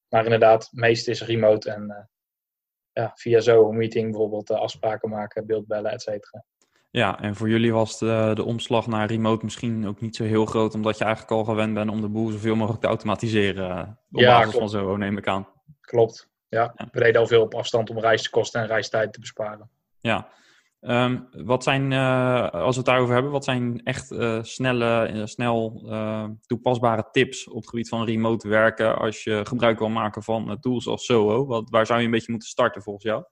maar 0.08 0.24
inderdaad, 0.24 0.62
het 0.62 0.80
meeste 0.80 1.10
is 1.10 1.22
remote 1.22 1.70
en 1.70 2.08
ja, 2.98 3.12
via 3.14 3.40
zo'n 3.40 3.76
meeting 3.76 4.10
bijvoorbeeld 4.10 4.50
afspraken 4.50 5.08
maken, 5.08 5.46
beeldbellen, 5.46 5.92
et 5.92 6.02
cetera. 6.02 6.44
Ja, 6.90 7.20
en 7.20 7.34
voor 7.34 7.48
jullie 7.48 7.72
was 7.72 7.98
de, 7.98 8.30
de 8.34 8.44
omslag 8.44 8.86
naar 8.86 9.08
remote 9.08 9.44
misschien 9.44 9.86
ook 9.86 10.00
niet 10.00 10.16
zo 10.16 10.24
heel 10.24 10.46
groot, 10.46 10.74
omdat 10.74 10.98
je 10.98 11.04
eigenlijk 11.04 11.32
al 11.32 11.44
gewend 11.44 11.74
bent 11.74 11.90
om 11.90 12.00
de 12.00 12.08
boel 12.08 12.30
zoveel 12.30 12.56
mogelijk 12.56 12.80
te 12.80 12.88
automatiseren. 12.88 13.70
Eh, 13.70 13.88
op 14.12 14.20
ja, 14.20 14.38
basis 14.38 14.54
klopt. 14.54 14.70
van 14.70 14.80
zo, 14.80 14.96
neem 14.96 15.16
ik 15.16 15.26
aan. 15.26 15.48
Klopt. 15.80 16.28
Ja, 16.48 16.72
ja, 16.76 16.88
we 16.92 17.00
deden 17.00 17.20
al 17.20 17.26
veel 17.26 17.42
op 17.42 17.54
afstand 17.54 17.90
om 17.90 17.98
reiskosten 17.98 18.60
en 18.60 18.66
reistijd 18.66 19.12
te 19.12 19.20
besparen. 19.20 19.70
Ja, 20.00 20.28
Um, 20.88 21.28
wat 21.32 21.62
zijn, 21.62 21.90
uh, 21.90 22.50
als 22.50 22.70
we 22.70 22.76
het 22.76 22.84
daarover 22.84 23.14
hebben, 23.14 23.32
wat 23.32 23.44
zijn 23.44 23.80
echt 23.84 24.12
uh, 24.12 24.42
snelle, 24.42 25.10
uh, 25.12 25.24
snel 25.24 25.82
toepasbare 26.46 27.08
tips 27.12 27.48
op 27.48 27.60
het 27.60 27.68
gebied 27.68 27.88
van 27.88 28.04
remote 28.04 28.48
werken 28.48 28.98
als 28.98 29.24
je 29.24 29.46
gebruik 29.46 29.78
wil 29.78 29.88
maken 29.88 30.22
van 30.22 30.58
tools 30.60 30.86
als 30.86 31.04
Zoho? 31.04 31.46
Wat, 31.46 31.70
waar 31.70 31.86
zou 31.86 31.98
je 31.98 32.04
een 32.04 32.10
beetje 32.10 32.30
moeten 32.30 32.48
starten 32.48 32.82
volgens 32.82 33.04
jou? 33.04 33.24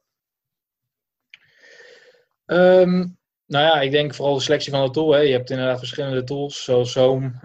Um, 2.46 3.18
nou 3.46 3.64
ja, 3.64 3.80
ik 3.80 3.90
denk 3.90 4.14
vooral 4.14 4.34
de 4.34 4.40
selectie 4.40 4.72
van 4.72 4.84
de 4.84 4.90
tool. 4.90 5.12
Hè. 5.12 5.20
Je 5.20 5.32
hebt 5.32 5.50
inderdaad 5.50 5.78
verschillende 5.78 6.24
tools, 6.24 6.64
zoals 6.64 6.92
Zoom, 6.92 7.40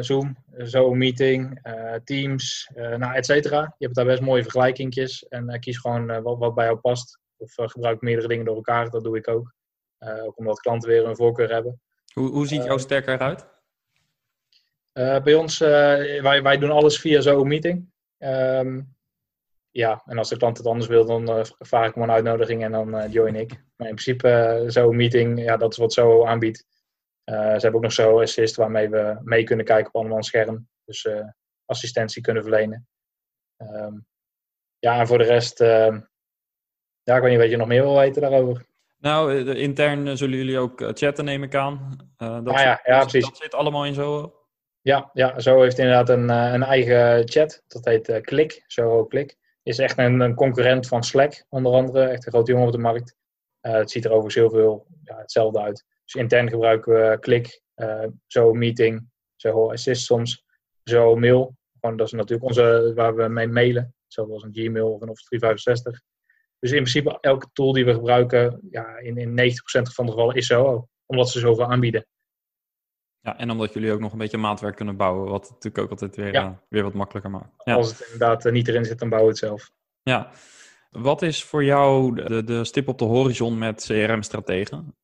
Zoom 0.00 0.36
Zoom 0.56 0.98
Meeting, 0.98 1.68
Teams, 2.04 2.70
nou, 2.74 3.14
et 3.14 3.26
cetera. 3.26 3.74
Je 3.78 3.84
hebt 3.84 3.96
daar 3.96 4.06
best 4.06 4.22
mooie 4.22 4.42
vergelijkingjes 4.42 5.28
en 5.28 5.60
kies 5.60 5.78
gewoon 5.78 6.22
wat, 6.22 6.38
wat 6.38 6.54
bij 6.54 6.64
jou 6.64 6.78
past. 6.78 7.18
Of 7.40 7.58
uh, 7.58 7.68
gebruik 7.68 8.00
meerdere 8.00 8.28
dingen 8.28 8.44
door 8.44 8.56
elkaar. 8.56 8.90
Dat 8.90 9.04
doe 9.04 9.16
ik 9.16 9.28
ook. 9.28 9.54
Uh, 9.98 10.24
ook 10.24 10.38
omdat 10.38 10.60
klanten 10.60 10.88
weer 10.88 11.06
een 11.06 11.16
voorkeur 11.16 11.52
hebben. 11.52 11.80
Hoe, 12.14 12.30
hoe 12.30 12.46
ziet 12.46 12.64
jouw 12.64 12.76
eh, 12.76 12.82
sterker 12.82 13.14
eruit? 13.14 13.48
bij 14.92 15.34
ons, 15.34 15.58
wij, 15.58 16.42
wij 16.42 16.58
doen 16.58 16.70
alles 16.70 17.00
via 17.00 17.20
zo'n 17.20 17.48
meeting. 17.48 17.92
Um, 18.18 18.96
ja, 19.70 20.02
en 20.06 20.18
als 20.18 20.28
de 20.28 20.36
klant 20.36 20.56
het 20.56 20.66
anders 20.66 20.86
wil, 20.86 21.06
dan 21.06 21.38
uh, 21.38 21.44
vraag 21.58 21.88
ik 21.88 21.94
hem 21.94 22.02
een 22.02 22.10
uitnodiging 22.10 22.64
en 22.64 22.72
dan 22.72 22.96
uh, 22.96 23.12
join 23.12 23.34
ik. 23.34 23.50
Maar 23.50 23.88
in 23.88 23.94
principe, 23.94 24.60
uh, 24.62 24.70
zo'n 24.70 24.96
meeting, 24.96 25.42
ja, 25.42 25.56
dat 25.56 25.72
is 25.72 25.78
wat 25.78 25.92
zo 25.92 26.26
aanbiedt. 26.26 26.66
ze 27.24 27.34
hebben 27.34 27.74
ook 27.74 27.82
nog 27.82 27.92
zo 27.92 28.20
assist 28.20 28.56
waarmee 28.56 28.88
we 28.88 29.18
mee 29.22 29.44
kunnen 29.44 29.64
kijken 29.64 29.86
op 29.86 29.94
andermans 29.94 30.26
scherm. 30.26 30.68
Dus 30.84 31.08
assistentie 31.64 32.22
kunnen 32.22 32.42
verlenen. 32.42 32.88
Um, 33.56 34.06
ja, 34.78 34.98
en 34.98 35.06
voor 35.06 35.18
de 35.18 35.24
rest, 35.24 35.60
ehm, 35.60 36.00
ja, 37.10 37.16
ik 37.16 37.22
weet 37.22 37.30
niet 37.30 37.40
wat 37.40 37.50
je 37.50 37.56
nog 37.56 37.68
meer 37.68 37.82
wil 37.82 37.96
weten 37.96 38.22
daarover. 38.22 38.66
Nou, 38.98 39.46
eh, 39.46 39.62
intern 39.62 40.08
eh, 40.08 40.14
zullen 40.14 40.36
jullie 40.36 40.58
ook 40.58 40.80
eh, 40.80 40.88
chatten, 40.92 41.24
neem 41.24 41.42
ik 41.42 41.54
aan. 41.54 41.96
Dat, 42.16 42.46
ah, 42.46 42.60
ja, 42.60 42.80
ja, 42.84 43.00
precies. 43.00 43.24
dat 43.24 43.36
zit 43.36 43.54
allemaal 43.54 43.86
in 43.86 43.94
zo. 43.94 44.34
Ja, 44.82 45.10
ja, 45.12 45.38
zo 45.38 45.60
heeft 45.62 45.78
inderdaad 45.78 46.08
een, 46.08 46.28
een 46.28 46.62
eigen 46.62 47.28
chat. 47.28 47.62
Dat 47.66 47.84
heet 47.84 48.20
Klik, 48.20 48.64
Zoho 48.66 49.04
Klik. 49.04 49.36
Is 49.62 49.78
echt 49.78 49.98
een, 49.98 50.20
een, 50.20 50.34
concurrent 50.34 50.86
van 50.88 51.04
Slack, 51.04 51.44
onder 51.48 51.72
andere. 51.72 52.04
Echt 52.04 52.26
een 52.26 52.32
grote 52.32 52.50
jongen 52.52 52.66
op 52.66 52.72
de 52.72 52.78
markt. 52.78 53.16
Uh, 53.62 53.72
het 53.72 53.90
ziet 53.90 54.04
er 54.04 54.10
overigens 54.10 54.34
heel 54.34 54.50
veel 54.50 54.86
ja, 55.02 55.16
hetzelfde 55.16 55.60
uit. 55.60 55.84
Dus 56.04 56.14
intern 56.14 56.48
gebruiken 56.48 56.92
we 56.92 57.18
Klik, 57.20 57.62
zo 58.26 58.52
Meeting, 58.52 59.10
zo 59.36 59.70
Assist 59.70 60.04
soms, 60.04 60.44
zo 60.84 61.16
Mail. 61.16 61.56
Gewoon, 61.80 61.96
dat 61.96 62.06
is 62.06 62.12
natuurlijk 62.12 62.48
onze, 62.48 62.92
waar 62.94 63.14
we 63.14 63.28
mee 63.28 63.48
mailen. 63.48 63.94
Zoals 64.06 64.42
een 64.42 64.52
Gmail 64.52 64.92
of 64.92 65.00
een 65.00 65.08
Office 65.08 65.28
365. 65.28 66.02
Dus 66.60 66.70
in 66.70 66.82
principe 66.82 67.18
elke 67.20 67.48
tool 67.52 67.72
die 67.72 67.84
we 67.84 67.94
gebruiken, 67.94 68.60
ja, 68.70 68.96
in, 68.98 69.16
in 69.16 69.30
90% 69.30 69.92
van 69.94 70.06
de 70.06 70.12
gevallen 70.12 70.34
is 70.34 70.46
zo, 70.46 70.88
omdat 71.06 71.30
ze 71.30 71.38
zoveel 71.38 71.70
aanbieden. 71.70 72.06
Ja, 73.20 73.38
en 73.38 73.50
omdat 73.50 73.72
jullie 73.72 73.92
ook 73.92 74.00
nog 74.00 74.12
een 74.12 74.18
beetje 74.18 74.38
maatwerk 74.38 74.76
kunnen 74.76 74.96
bouwen, 74.96 75.30
wat 75.30 75.42
natuurlijk 75.42 75.78
ook 75.78 75.90
altijd 75.90 76.16
weer, 76.16 76.34
uh, 76.34 76.50
weer 76.68 76.82
wat 76.82 76.94
makkelijker 76.94 77.30
maakt. 77.30 77.52
Ja. 77.64 77.74
Als 77.74 77.88
het 77.88 78.00
inderdaad 78.00 78.46
uh, 78.46 78.52
niet 78.52 78.68
erin 78.68 78.84
zit, 78.84 78.98
dan 78.98 79.08
bouwen 79.08 79.32
we 79.32 79.38
het 79.38 79.48
zelf. 79.48 79.70
Ja. 80.02 80.30
Wat 80.90 81.22
is 81.22 81.44
voor 81.44 81.64
jou 81.64 82.14
de, 82.14 82.44
de 82.44 82.64
stip 82.64 82.88
op 82.88 82.98
de 82.98 83.04
horizon 83.04 83.58
met 83.58 83.84
CRM-strategen? 83.86 84.94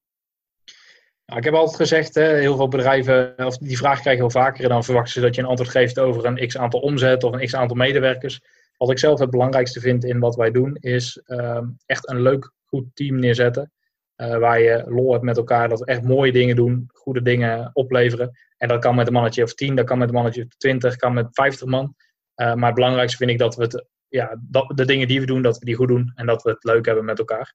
Nou, 1.27 1.39
ik 1.39 1.45
heb 1.45 1.55
altijd 1.55 1.77
gezegd, 1.77 2.15
hè, 2.15 2.35
heel 2.35 2.57
veel 2.57 2.69
bedrijven, 2.69 3.35
of 3.37 3.59
die 3.59 3.77
vraag 3.77 4.01
krijgen 4.01 4.23
heel 4.23 4.31
vaker, 4.31 4.69
dan 4.69 4.85
verwachten 4.85 5.13
ze 5.13 5.21
dat 5.21 5.35
je 5.35 5.41
een 5.41 5.49
antwoord 5.49 5.71
geeft 5.71 5.99
over 5.99 6.25
een 6.25 6.47
x 6.47 6.57
aantal 6.57 6.81
omzet 6.81 7.25
of 7.25 7.33
een 7.33 7.47
x 7.47 7.55
aantal 7.55 7.77
medewerkers. 7.77 8.41
Wat 8.77 8.91
ik 8.91 8.99
zelf 8.99 9.19
het 9.19 9.31
belangrijkste 9.31 9.81
vind 9.81 10.05
in 10.05 10.19
wat 10.19 10.37
wij 10.37 10.51
doen, 10.51 10.77
is 10.81 11.23
um, 11.27 11.77
echt 11.87 12.09
een 12.09 12.23
leuk 12.23 12.53
goed 12.65 12.85
team 12.95 13.19
neerzetten. 13.19 13.73
waar 14.17 14.61
je 14.61 14.85
lol 14.87 15.13
hebt 15.13 15.25
met 15.25 15.37
elkaar, 15.37 15.69
dat 15.69 15.79
we 15.79 15.85
echt 15.85 16.03
mooie 16.03 16.33
dingen 16.33 16.57
doen, 16.57 16.89
goede 16.93 17.23
dingen 17.23 17.71
opleveren. 17.73 18.39
En 18.57 18.69
dat 18.69 18.81
kan 18.81 18.95
met 18.95 19.07
een 19.07 19.13
mannetje 19.13 19.43
of 19.43 19.55
10, 19.55 19.75
dat 19.75 19.87
kan 19.87 19.99
met 19.99 20.09
een 20.09 20.15
mannetje 20.15 20.43
of 20.43 20.57
20, 20.57 20.97
kan 20.97 21.15
met 21.15 21.27
50 21.31 21.67
man. 21.67 21.95
maar 22.35 22.65
het 22.65 22.75
belangrijkste 22.75 23.17
vind 23.17 23.31
ik 23.31 23.39
dat 23.39 23.57
we 23.57 23.63
het, 23.63 23.87
ja, 24.09 24.39
dat, 24.41 24.73
de 24.75 24.85
dingen 24.85 25.09
die 25.09 25.21
we 25.21 25.27
doen, 25.27 25.43
dat 25.43 25.59
we 25.59 25.65
die 25.65 25.75
goed 25.75 25.89
doen 25.89 26.13
en 26.15 26.27
dat 26.27 26.43
we 26.43 26.51
het 26.51 26.65
leuk 26.65 26.87
hebben 26.87 27.05
met 27.05 27.19
elkaar. 27.19 27.55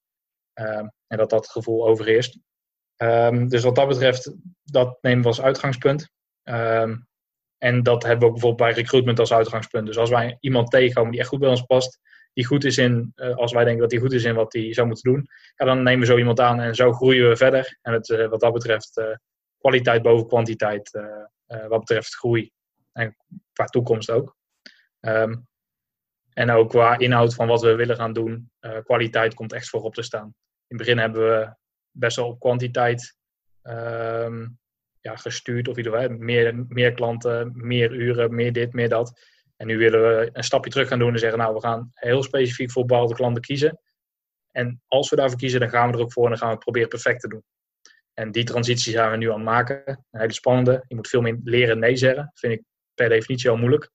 Ehm, 0.53 0.87
en 1.07 1.17
dat 1.17 1.29
dat 1.29 1.49
gevoel 1.49 1.87
overheerst. 1.87 2.39
Ehm, 2.95 3.47
dus 3.47 3.63
wat 3.63 3.75
dat 3.75 3.87
betreft, 3.87 4.33
dat 4.63 4.97
nemen 5.01 5.21
we 5.21 5.27
als 5.27 5.41
uitgangspunt. 5.41 6.09
Ehm, 6.43 6.97
en 7.63 7.83
dat 7.83 8.03
hebben 8.03 8.19
we 8.19 8.25
ook 8.25 8.31
bijvoorbeeld 8.31 8.69
bij 8.69 8.81
recruitment 8.81 9.19
als 9.19 9.33
uitgangspunt. 9.33 9.85
Dus 9.85 9.97
als 9.97 10.09
wij 10.09 10.37
iemand 10.39 10.71
tegenkomen 10.71 11.11
die 11.11 11.19
echt 11.19 11.29
goed 11.29 11.39
bij 11.39 11.49
ons 11.49 11.61
past, 11.61 11.99
die 12.33 12.45
goed 12.45 12.63
is 12.63 12.77
in, 12.77 13.11
uh, 13.15 13.35
als 13.35 13.51
wij 13.51 13.63
denken 13.63 13.81
dat 13.81 13.91
hij 13.91 13.99
goed 13.99 14.13
is 14.13 14.23
in 14.23 14.35
wat 14.35 14.53
hij 14.53 14.73
zou 14.73 14.87
moeten 14.87 15.11
doen, 15.11 15.27
ja, 15.55 15.65
dan 15.65 15.83
nemen 15.83 15.99
we 15.99 16.05
zo 16.05 16.17
iemand 16.17 16.39
aan 16.39 16.59
en 16.59 16.75
zo 16.75 16.91
groeien 16.91 17.29
we 17.29 17.35
verder. 17.35 17.77
En 17.81 17.93
het, 17.93 18.09
uh, 18.09 18.27
wat 18.27 18.39
dat 18.39 18.53
betreft, 18.53 18.97
uh, 18.97 19.15
kwaliteit 19.57 20.01
boven 20.01 20.27
kwantiteit, 20.27 20.99
wat 21.67 21.79
betreft 21.79 22.15
groei. 22.15 22.51
En 22.91 23.15
qua 23.53 23.65
toekomst 23.65 24.09
ook. 24.09 24.35
Um, 24.99 25.47
en 26.33 26.51
ook 26.51 26.69
qua 26.69 26.97
inhoud 26.97 27.33
van 27.33 27.47
wat 27.47 27.61
we 27.61 27.75
willen 27.75 27.95
gaan 27.95 28.13
doen, 28.13 28.51
kwaliteit 28.83 29.33
komt 29.33 29.53
echt 29.53 29.69
voorop 29.69 29.93
te 29.93 30.01
staan. 30.01 30.25
In 30.25 30.33
het 30.67 30.77
begin 30.77 30.97
hebben 30.97 31.21
we 31.21 31.55
best 31.91 32.15
wel 32.15 32.27
op 32.27 32.39
kwantiteit 32.39 33.15
um, 33.63 34.59
ja, 35.01 35.15
gestuurd. 35.15 35.67
Of 35.67 35.77
ieder 35.77 36.11
meer, 36.11 36.65
meer 36.67 36.93
klanten, 36.93 37.51
meer 37.55 37.91
uren, 37.91 38.35
meer 38.35 38.53
dit, 38.53 38.73
meer 38.73 38.89
dat. 38.89 39.19
En 39.57 39.67
nu 39.67 39.77
willen 39.77 40.01
we 40.01 40.29
een 40.33 40.43
stapje 40.43 40.71
terug 40.71 40.87
gaan 40.87 40.99
doen 40.99 41.13
en 41.13 41.19
zeggen, 41.19 41.39
nou, 41.39 41.53
we 41.53 41.61
gaan 41.61 41.91
heel 41.93 42.23
specifiek 42.23 42.71
voor 42.71 42.85
bepaalde 42.85 43.13
klanten 43.13 43.41
kiezen. 43.41 43.79
En 44.51 44.81
als 44.87 45.09
we 45.09 45.15
daarvoor 45.15 45.37
kiezen, 45.37 45.59
dan 45.59 45.69
gaan 45.69 45.91
we 45.91 45.97
er 45.97 46.03
ook 46.03 46.13
voor 46.13 46.23
en 46.23 46.29
dan 46.29 46.37
gaan 46.37 46.47
we 46.47 46.53
het 46.53 46.63
proberen 46.63 46.89
perfect 46.89 47.21
te 47.21 47.27
doen. 47.27 47.43
En 48.13 48.31
die 48.31 48.43
transitie 48.43 48.91
zijn 48.91 49.11
we 49.11 49.17
nu 49.17 49.27
aan 49.29 49.35
het 49.35 49.43
maken. 49.43 50.05
Een 50.11 50.19
hele 50.19 50.33
spannende. 50.33 50.83
Je 50.87 50.95
moet 50.95 51.07
veel 51.07 51.21
meer 51.21 51.39
leren 51.43 51.79
nee 51.79 51.95
zeggen. 51.95 52.23
Dat 52.23 52.39
vind 52.39 52.53
ik 52.53 52.63
per 52.93 53.09
definitie 53.09 53.49
al 53.49 53.57
moeilijk. 53.57 53.89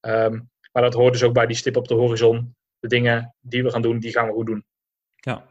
Um, 0.00 0.50
maar 0.72 0.82
dat 0.82 0.94
hoort 0.94 1.12
dus 1.12 1.22
ook 1.22 1.34
bij 1.34 1.46
die 1.46 1.56
stip 1.56 1.76
op 1.76 1.88
de 1.88 1.94
horizon. 1.94 2.56
De 2.78 2.88
dingen 2.88 3.34
die 3.40 3.62
we 3.62 3.70
gaan 3.70 3.82
doen, 3.82 3.98
die 3.98 4.12
gaan 4.12 4.26
we 4.26 4.32
goed 4.32 4.46
doen. 4.46 4.64
Ja, 5.16 5.49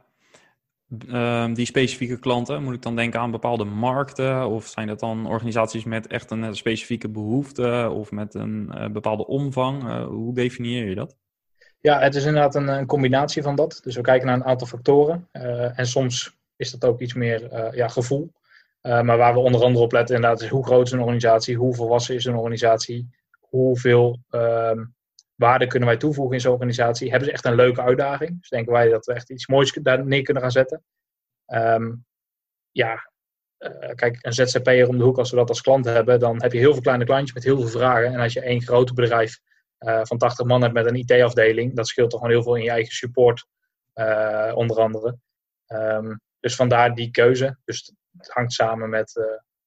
Ehm, 1.07 1.53
die 1.53 1.65
specifieke 1.65 2.19
klanten? 2.19 2.63
Moet 2.63 2.73
ik 2.73 2.81
dan 2.81 2.95
denken 2.95 3.19
aan 3.19 3.31
bepaalde 3.31 3.63
markten? 3.63 4.47
Of 4.47 4.67
zijn 4.67 4.87
dat 4.87 4.99
dan 4.99 5.27
organisaties 5.27 5.83
met 5.83 6.07
echt 6.07 6.31
een 6.31 6.55
specifieke 6.55 7.09
behoefte 7.09 7.91
of 7.93 8.11
met 8.11 8.33
een 8.33 8.71
uh, 8.75 8.87
bepaalde 8.87 9.27
omvang? 9.27 9.83
Uh, 9.83 10.05
hoe 10.05 10.33
definieer 10.33 10.89
je 10.89 10.95
dat? 10.95 11.15
Ja, 11.79 11.99
het 11.99 12.15
is 12.15 12.25
inderdaad 12.25 12.55
een, 12.55 12.67
een, 12.67 12.85
combinatie 12.85 13.41
van 13.41 13.55
dat. 13.55 13.79
Dus 13.83 13.95
we 13.95 14.01
kijken 14.01 14.27
naar 14.27 14.35
een 14.35 14.45
aantal 14.45 14.67
factoren. 14.67 15.27
En 15.75 15.85
soms 15.85 16.37
is 16.55 16.71
dat 16.71 16.89
ook 16.89 16.99
iets 16.99 17.13
meer 17.13 17.75
ja, 17.75 17.87
gevoel. 17.87 18.31
maar 18.81 19.17
waar 19.17 19.33
we 19.33 19.39
onder 19.39 19.63
andere 19.63 19.85
op 19.85 19.91
letten 19.91 20.15
inderdaad 20.15 20.41
is 20.41 20.49
hoe 20.49 20.65
groot 20.65 20.85
is 20.85 20.91
een 20.91 20.99
organisatie? 20.99 21.57
Hoe 21.57 21.75
volwassen 21.75 22.15
is 22.15 22.25
een 22.25 22.35
organisatie? 22.35 23.09
Hoeveel 23.39 24.19
ehm, 24.29 24.83
waarde 25.39 25.67
kunnen 25.67 25.87
wij 25.87 25.97
toevoegen 25.97 26.35
in 26.35 26.41
zo'n 26.41 26.53
organisatie? 26.53 27.09
Hebben 27.09 27.27
ze 27.27 27.33
echt 27.33 27.45
een 27.45 27.55
leuke 27.55 27.81
uitdaging? 27.81 28.39
Dus 28.39 28.49
denken 28.49 28.73
wij 28.73 28.89
dat 28.89 29.05
we 29.05 29.13
echt 29.13 29.29
iets 29.29 29.47
moois 29.47 29.71
daar 29.71 30.05
neer 30.05 30.21
kunnen 30.21 30.43
gaan 30.43 30.51
zetten. 30.51 30.83
Um, 31.53 32.05
ja, 32.71 33.11
uh, 33.59 33.93
kijk, 33.95 34.17
een 34.21 34.33
ZZP'er 34.33 34.87
om 34.87 34.97
de 34.97 35.03
hoek, 35.03 35.17
als 35.17 35.29
we 35.29 35.35
dat 35.35 35.49
als 35.49 35.61
klant 35.61 35.85
hebben, 35.85 36.19
dan 36.19 36.41
heb 36.41 36.51
je 36.51 36.59
heel 36.59 36.73
veel 36.73 36.81
kleine 36.81 37.05
klantjes 37.05 37.33
met 37.33 37.43
heel 37.43 37.59
veel 37.59 37.79
vragen. 37.79 38.13
En 38.13 38.19
als 38.19 38.33
je 38.33 38.41
één 38.41 38.61
groot 38.61 38.93
bedrijf 38.93 39.39
uh, 39.79 40.01
van 40.03 40.17
80 40.17 40.45
man 40.45 40.61
hebt 40.61 40.73
met 40.73 40.85
een 40.85 40.95
IT-afdeling, 40.95 41.75
dat 41.75 41.87
scheelt 41.87 42.09
toch 42.09 42.19
gewoon 42.19 42.35
heel 42.35 42.43
veel 42.43 42.55
in 42.55 42.63
je 42.63 42.69
eigen 42.69 42.93
support, 42.93 43.45
uh, 43.95 44.51
onder 44.55 44.77
andere. 44.77 45.17
Um, 45.67 46.21
dus 46.39 46.55
vandaar 46.55 46.95
die 46.95 47.11
keuze. 47.11 47.57
Dus 47.65 47.93
het 48.17 48.29
hangt 48.29 48.53
samen 48.53 48.89
met, 48.89 49.13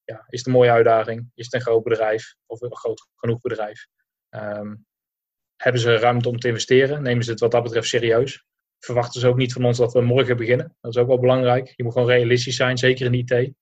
ja, 0.04 0.24
is 0.28 0.38
het 0.38 0.46
een 0.46 0.52
mooie 0.52 0.70
uitdaging? 0.70 1.30
Is 1.34 1.44
het 1.44 1.54
een 1.54 1.60
groot 1.60 1.82
bedrijf 1.82 2.34
of 2.46 2.60
een 2.60 2.76
groot 2.76 3.08
genoeg 3.16 3.40
bedrijf? 3.40 3.86
Um, 4.30 4.86
hebben 5.62 5.80
ze 5.80 5.96
ruimte 5.96 6.28
om 6.28 6.38
te 6.38 6.48
investeren? 6.48 7.02
Nemen 7.02 7.24
ze 7.24 7.30
het 7.30 7.40
wat 7.40 7.50
dat 7.50 7.62
betreft 7.62 7.88
serieus? 7.88 8.44
Verwachten 8.78 9.20
ze 9.20 9.28
ook 9.28 9.36
niet 9.36 9.52
van 9.52 9.64
ons 9.64 9.78
dat 9.78 9.92
we 9.92 10.00
morgen 10.00 10.36
beginnen? 10.36 10.76
Dat 10.80 10.94
is 10.94 11.00
ook 11.00 11.06
wel 11.06 11.18
belangrijk. 11.18 11.72
Je 11.76 11.82
moet 11.84 11.92
gewoon 11.92 12.08
realistisch 12.08 12.56
zijn, 12.56 12.78
zeker 12.78 13.06
in 13.06 13.14
IT. 13.14 13.52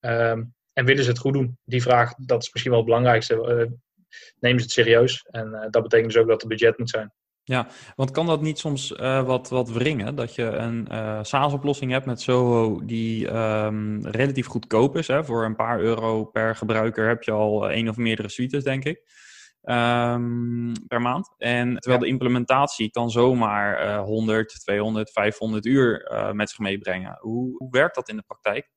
Ehm, 0.00 0.42
en 0.72 0.84
willen 0.84 1.04
ze 1.04 1.10
het 1.10 1.18
goed 1.18 1.32
doen? 1.32 1.58
Die 1.64 1.82
vraag, 1.82 2.14
dat 2.14 2.42
is 2.42 2.52
misschien 2.52 2.72
wel 2.72 2.80
het 2.80 2.88
belangrijkste. 2.88 3.34
Uh, 3.34 3.78
nemen 4.38 4.58
ze 4.58 4.64
het 4.64 4.70
serieus? 4.70 5.26
En 5.30 5.48
uh, 5.48 5.66
dat 5.70 5.82
betekent 5.82 6.12
dus 6.12 6.22
ook 6.22 6.28
dat 6.28 6.40
het 6.40 6.50
budget 6.50 6.78
moet 6.78 6.90
zijn. 6.90 7.12
Ja, 7.42 7.68
want 7.96 8.10
kan 8.10 8.26
dat 8.26 8.42
niet 8.42 8.58
soms 8.58 8.90
uh, 8.90 9.26
wat, 9.26 9.48
wat 9.48 9.70
wringen? 9.70 10.14
Dat 10.14 10.34
je 10.34 10.42
een 10.42 10.86
uh, 10.90 11.18
SaaS-oplossing 11.22 11.92
hebt 11.92 12.06
met 12.06 12.20
Soho 12.20 12.84
die 12.84 13.36
um, 13.36 14.06
relatief 14.06 14.46
goedkoop 14.46 14.96
is. 14.96 15.06
Hè? 15.06 15.24
Voor 15.24 15.44
een 15.44 15.56
paar 15.56 15.80
euro 15.80 16.24
per 16.24 16.56
gebruiker 16.56 17.08
heb 17.08 17.22
je 17.22 17.30
al 17.30 17.70
één 17.70 17.88
of 17.88 17.96
meerdere 17.96 18.28
suites, 18.28 18.64
denk 18.64 18.84
ik 18.84 19.02
um, 19.62 20.72
per 20.88 21.00
maand. 21.00 21.34
En 21.38 21.76
terwijl 21.76 22.02
de 22.02 22.08
implementatie 22.08 22.90
kan 22.90 23.10
zomaar 23.10 23.86
uh, 23.86 24.02
100, 24.02 24.60
200, 24.60 25.10
500 25.10 25.66
uur 25.66 26.10
uh, 26.12 26.30
met 26.32 26.48
zich 26.48 26.58
meebrengen. 26.58 27.16
Hoe, 27.20 27.56
hoe, 27.56 27.70
werkt 27.70 27.94
dat 27.94 28.08
in 28.08 28.16
de 28.16 28.22
praktijk? 28.26 28.68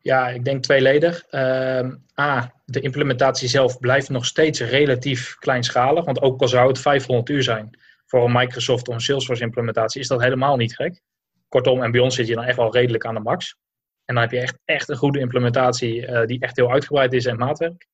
Ja, 0.00 0.28
ik 0.28 0.44
denk 0.44 0.62
tweeledig. 0.62 1.24
Uh, 1.30 1.90
A, 2.20 2.52
de 2.64 2.80
implementatie 2.80 3.48
zelf 3.48 3.78
blijft 3.78 4.08
nog 4.08 4.26
steeds 4.26 4.60
relatief 4.60 5.34
kleinschalig. 5.34 6.04
Want 6.04 6.22
ook 6.22 6.40
al 6.40 6.48
zou 6.48 6.68
het 6.68 6.80
500 6.80 7.28
uur 7.28 7.42
zijn 7.42 7.78
voor 8.06 8.24
een 8.24 8.32
Microsoft 8.32 8.88
of 8.88 8.94
een 8.94 9.00
Salesforce 9.00 9.42
implementatie, 9.42 10.00
is 10.00 10.08
dat 10.08 10.22
helemaal 10.22 10.56
niet 10.56 10.74
gek. 10.74 11.00
Kortom, 11.48 11.82
en 11.82 11.90
bij 11.90 12.00
ons 12.00 12.14
zit 12.14 12.26
je 12.26 12.34
dan 12.34 12.44
echt 12.44 12.56
wel 12.56 12.72
redelijk 12.72 13.04
aan 13.04 13.14
de 13.14 13.20
max. 13.20 13.56
En 14.04 14.14
dan 14.14 14.22
heb 14.22 14.32
je 14.32 14.40
echt, 14.40 14.58
echt 14.64 14.88
een 14.88 14.96
goede 14.96 15.18
implementatie 15.18 16.06
uh, 16.06 16.24
die 16.24 16.40
echt 16.40 16.56
heel 16.56 16.70
uitgebreid 16.70 17.12
is 17.12 17.26
en 17.26 17.36
maatwerk. 17.36 17.86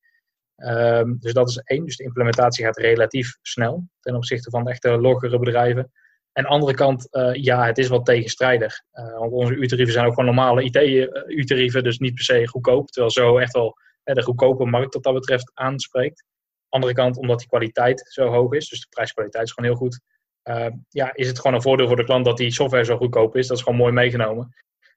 Um, 0.64 1.16
dus 1.18 1.32
dat 1.32 1.48
is 1.48 1.56
één. 1.56 1.84
Dus 1.84 1.96
de 1.96 2.04
implementatie 2.04 2.64
gaat 2.64 2.78
relatief 2.78 3.36
snel 3.42 3.88
ten 4.00 4.14
opzichte 4.14 4.50
van 4.50 4.64
de 4.64 4.70
echte 4.70 5.00
loggere 5.00 5.38
bedrijven. 5.38 5.92
En 6.32 6.42
de 6.42 6.48
andere 6.48 6.74
kant, 6.74 7.08
uh, 7.10 7.34
ja, 7.34 7.66
het 7.66 7.78
is 7.78 7.88
wat 7.88 8.04
tegenstrijdig. 8.04 8.82
Uh, 8.92 9.18
want 9.18 9.32
onze 9.32 9.54
U-tarieven 9.54 9.92
zijn 9.92 10.06
ook 10.06 10.14
gewoon 10.14 10.34
normale 10.34 10.62
IT-U-tarieven, 10.62 11.82
dus 11.82 11.98
niet 11.98 12.14
per 12.14 12.24
se 12.24 12.48
goedkoop. 12.48 12.90
Terwijl 12.90 13.12
zo 13.12 13.38
echt 13.38 13.52
wel 13.52 13.76
de 14.02 14.22
goedkope 14.22 14.64
markt 14.64 14.94
wat 14.94 15.02
dat 15.02 15.14
betreft 15.14 15.50
aanspreekt. 15.54 16.24
Andere 16.68 16.92
kant, 16.92 17.16
omdat 17.16 17.38
die 17.38 17.48
kwaliteit 17.48 18.04
zo 18.08 18.28
hoog 18.28 18.52
is, 18.52 18.68
dus 18.68 18.80
de 18.80 18.86
prijskwaliteit 18.90 19.44
is 19.44 19.52
gewoon 19.52 19.70
heel 19.70 19.78
goed. 19.78 20.00
Ehm, 20.42 20.72
ja, 20.88 21.14
is 21.14 21.28
het 21.28 21.36
gewoon 21.36 21.56
een 21.56 21.62
voordeel 21.62 21.86
voor 21.86 21.96
de 21.96 22.04
klant 22.04 22.24
dat 22.24 22.36
die 22.36 22.50
software 22.50 22.84
zo 22.84 22.96
goedkoop 22.96 23.36
is. 23.36 23.46
Dat 23.46 23.56
is 23.56 23.62
gewoon 23.62 23.78
mooi 23.78 23.92
meegenomen. 23.92 24.54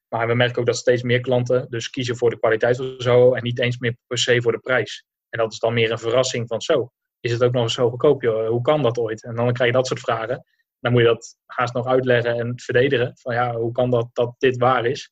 Maar 0.10 0.28
we 0.28 0.36
merken 0.36 0.60
ook 0.60 0.66
dat 0.66 0.78
steeds 0.78 1.04
meer 1.04 1.20
klanten 1.20 1.66
dus 1.70 1.90
kiezen 1.90 2.18
voor 2.18 2.30
de 2.30 2.40
kwaliteit 2.40 2.80
of 2.80 2.94
zo 2.98 3.34
en 3.34 3.44
niet 3.44 3.60
eens 3.60 3.78
meer 3.78 3.98
per 4.08 4.18
se 4.18 4.42
voor 4.42 4.52
de 4.52 4.60
prijs. 4.60 5.06
En 5.36 5.42
dat 5.42 5.52
is 5.52 5.60
dan 5.60 5.74
meer 5.74 5.92
een 5.92 6.00
verrassing 6.00 6.48
van 6.48 6.62
zo. 6.62 6.92
Is 7.20 7.32
het 7.32 7.44
ook 7.44 7.52
nog 7.52 7.64
eens 7.64 7.74
zo 7.74 7.90
goedkoop? 7.90 8.22
Hoe 8.22 8.62
kan 8.62 8.82
dat 8.82 8.98
ooit? 8.98 9.24
En 9.24 9.36
dan 9.36 9.54
krijg 9.54 9.70
je 9.70 9.78
dat 9.78 9.88
soort 9.88 10.00
vragen. 10.00 10.46
Dan 10.80 10.92
moet 10.92 11.02
je 11.02 11.08
dat 11.08 11.38
haast 11.46 11.74
nog 11.74 11.86
uitleggen 11.86 12.40
en 12.40 12.60
verdedigen. 12.60 13.18
Van 13.18 13.34
ja, 13.34 13.56
hoe 13.56 13.72
kan 13.72 13.90
dat 13.90 14.10
dat 14.14 14.36
dit 14.38 14.58
waar 14.58 14.86
is? 14.86 15.12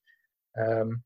Um, 0.51 1.03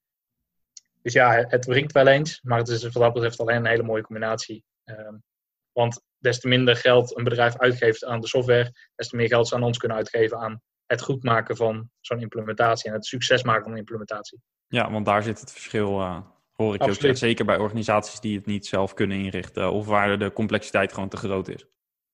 dus 1.02 1.14
ja, 1.14 1.46
het 1.48 1.66
wringt 1.66 1.92
wel 1.92 2.08
eens. 2.08 2.42
Maar 2.42 2.58
het 2.58 2.68
is 2.68 2.84
wat 2.84 2.94
dat 2.94 3.14
betreft 3.14 3.40
alleen 3.40 3.56
een 3.56 3.66
hele 3.66 3.84
mooie 3.84 4.02
combinatie. 4.02 4.64
Um, 4.86 5.24
want 5.72 6.02
des 6.18 6.40
te 6.40 6.48
minder 6.48 6.76
geld 6.76 7.18
een 7.18 7.24
bedrijf 7.24 7.58
uitgeeft 7.58 8.06
aan 8.06 8.22
de 8.22 8.28
software, 8.28 8.74
des 8.96 9.08
te 9.08 9.16
meer 9.16 9.28
geld 9.28 9.48
ze 9.48 9.56
aan 9.56 9.64
ons 9.64 9.78
kunnen 9.78 9.98
uitgeven 9.98 10.38
aan 10.38 10.62
het 10.86 11.02
goed 11.02 11.24
maken 11.24 11.56
van 11.56 11.90
zo'n 12.00 12.22
implementatie 12.22 12.90
en 12.90 12.96
het 12.96 13.06
succes 13.06 13.44
maken 13.44 13.64
van 13.64 13.72
een 13.72 13.78
implementatie. 13.78 14.42
Ja, 14.68 14.92
want 14.92 15.06
daar 15.06 15.24
zit 15.24 15.40
het 15.40 15.52
verschil 15.52 16.00
uh, 16.00 16.20
Hoor 16.58 16.74
ik 16.74 16.84
je 16.84 17.10
ook 17.10 17.18
zeker 17.18 17.46
bij 17.46 17.58
organisaties 17.58 18.20
die 18.20 18.38
het 18.38 18.46
niet 18.46 18.66
zelf 18.66 18.94
kunnen 18.94 19.18
inrichten 19.18 19.72
of 19.72 19.86
waar 19.86 20.20
de 20.20 20.34
complexiteit 20.34 20.94
gewoon 20.94 21.10
te 21.10 21.18
groot 21.18 21.48
is. 21.48 21.66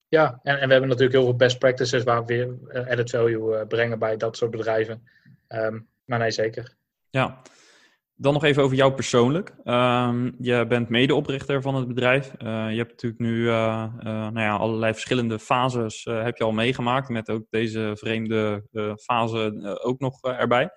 Ja, 0.08 0.40
en, 0.42 0.60
en 0.60 0.66
we 0.66 0.72
hebben 0.72 0.88
natuurlijk 0.88 1.16
heel 1.16 1.24
veel 1.24 1.36
best 1.36 1.58
practices 1.58 2.02
waar 2.02 2.24
we 2.24 2.26
weer 2.26 2.82
uh, 2.82 2.90
added 2.90 3.10
value 3.10 3.58
uh, 3.58 3.66
brengen 3.66 3.98
bij 3.98 4.16
dat 4.16 4.36
soort 4.36 4.50
bedrijven. 4.50 5.08
Um, 5.48 5.88
maar 6.04 6.18
nee, 6.18 6.30
zeker. 6.30 6.76
Ja, 7.10 7.42
dan 8.14 8.32
nog 8.32 8.44
even 8.44 8.62
over 8.62 8.76
jou 8.76 8.92
persoonlijk. 8.92 9.54
Um, 9.64 10.34
je 10.38 10.66
bent 10.66 10.88
medeoprichter 10.88 11.62
van 11.62 11.74
het 11.74 11.88
bedrijf. 11.88 12.32
Uh, 12.38 12.70
je 12.70 12.76
hebt 12.76 12.90
natuurlijk 12.90 13.20
nu 13.20 13.44
nou 13.44 14.40
ja, 14.40 14.56
allerlei 14.56 14.92
verschillende 14.92 15.38
fases 15.38 16.04
heb 16.04 16.36
je 16.36 16.44
al 16.44 16.52
meegemaakt, 16.52 17.08
met 17.08 17.30
ook 17.30 17.44
deze 17.50 17.92
vreemde 17.94 18.64
fase 19.02 19.78
ook 19.82 20.00
nog 20.00 20.22
erbij. 20.22 20.70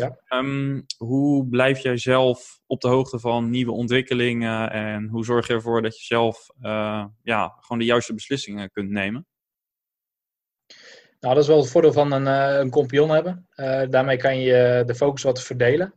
Ja. 0.00 0.38
Um, 0.38 0.84
hoe 0.96 1.48
blijf 1.48 1.78
jij 1.78 1.96
zelf 1.96 2.60
op 2.66 2.80
de 2.80 2.88
hoogte 2.88 3.18
van 3.18 3.50
nieuwe 3.50 3.72
ontwikkelingen 3.72 4.70
en 4.70 5.08
hoe 5.08 5.24
zorg 5.24 5.46
je 5.46 5.52
ervoor 5.52 5.82
dat 5.82 5.98
je 5.98 6.04
zelf 6.04 6.46
uh, 6.62 7.04
ja, 7.22 7.56
gewoon 7.60 7.78
de 7.78 7.84
juiste 7.84 8.14
beslissingen 8.14 8.70
kunt 8.70 8.90
nemen? 8.90 9.26
Nou, 11.20 11.34
dat 11.34 11.42
is 11.42 11.48
wel 11.48 11.58
het 11.58 11.70
voordeel 11.70 11.92
van 11.92 12.12
een, 12.12 12.26
uh, 12.26 12.58
een 12.58 12.70
compagnon 12.70 13.10
hebben. 13.10 13.48
Uh, 13.56 13.82
daarmee 13.90 14.16
kan 14.16 14.38
je 14.38 14.82
de 14.86 14.94
focus 14.94 15.22
wat 15.22 15.42
verdelen. 15.42 15.94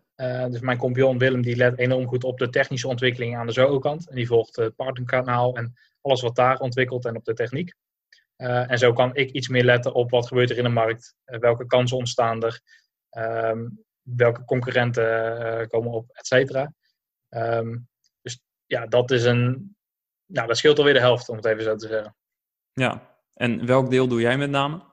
dus 0.49 0.59
mijn 0.59 0.77
compagnon 0.77 1.17
Willem 1.17 1.41
die 1.41 1.55
let 1.55 1.77
enorm 1.77 2.07
goed 2.07 2.23
op 2.23 2.37
de 2.37 2.49
technische 2.49 2.87
ontwikkeling 2.87 3.37
aan 3.37 3.45
de 3.45 3.53
Zoho-kant. 3.53 4.09
En 4.09 4.15
die 4.15 4.27
volgt 4.27 4.55
het 4.55 4.75
partnerkanaal 4.75 5.55
en 5.55 5.73
alles 6.01 6.21
wat 6.21 6.35
daar 6.35 6.59
ontwikkelt 6.59 7.05
en 7.05 7.15
op 7.15 7.25
de 7.25 7.33
techniek. 7.33 7.73
en 8.35 8.77
zo 8.77 8.93
kan 8.93 9.15
ik 9.15 9.31
iets 9.31 9.47
meer 9.47 9.63
letten 9.63 9.93
op 9.93 10.09
wat 10.09 10.27
gebeurt 10.27 10.49
er 10.49 10.57
in 10.57 10.63
de 10.63 10.69
markt, 10.69 11.15
welke 11.25 11.65
kansen 11.65 11.97
ontstaan 11.97 12.43
er, 12.43 12.61
Ehm, 13.13 13.67
welke 14.03 14.45
concurrenten 14.45 15.67
komen 15.67 15.91
op, 15.91 16.09
et 16.11 16.27
cetera. 16.27 16.73
Ehm, 17.29 17.77
dus 18.21 18.41
ja, 18.65 18.85
dat 18.85 19.11
is 19.11 19.23
een. 19.23 19.75
Nou, 20.25 20.47
dat 20.47 20.57
scheelt 20.57 20.77
alweer 20.77 20.93
de 20.93 20.99
helft, 20.99 21.29
om 21.29 21.35
het 21.35 21.45
even 21.45 21.63
zo 21.63 21.75
te 21.75 21.87
zeggen. 21.87 22.15
Ja, 22.73 23.17
en 23.33 23.65
welk 23.65 23.89
deel 23.89 24.07
doe 24.07 24.21
jij 24.21 24.37
met 24.37 24.49
name? 24.49 24.91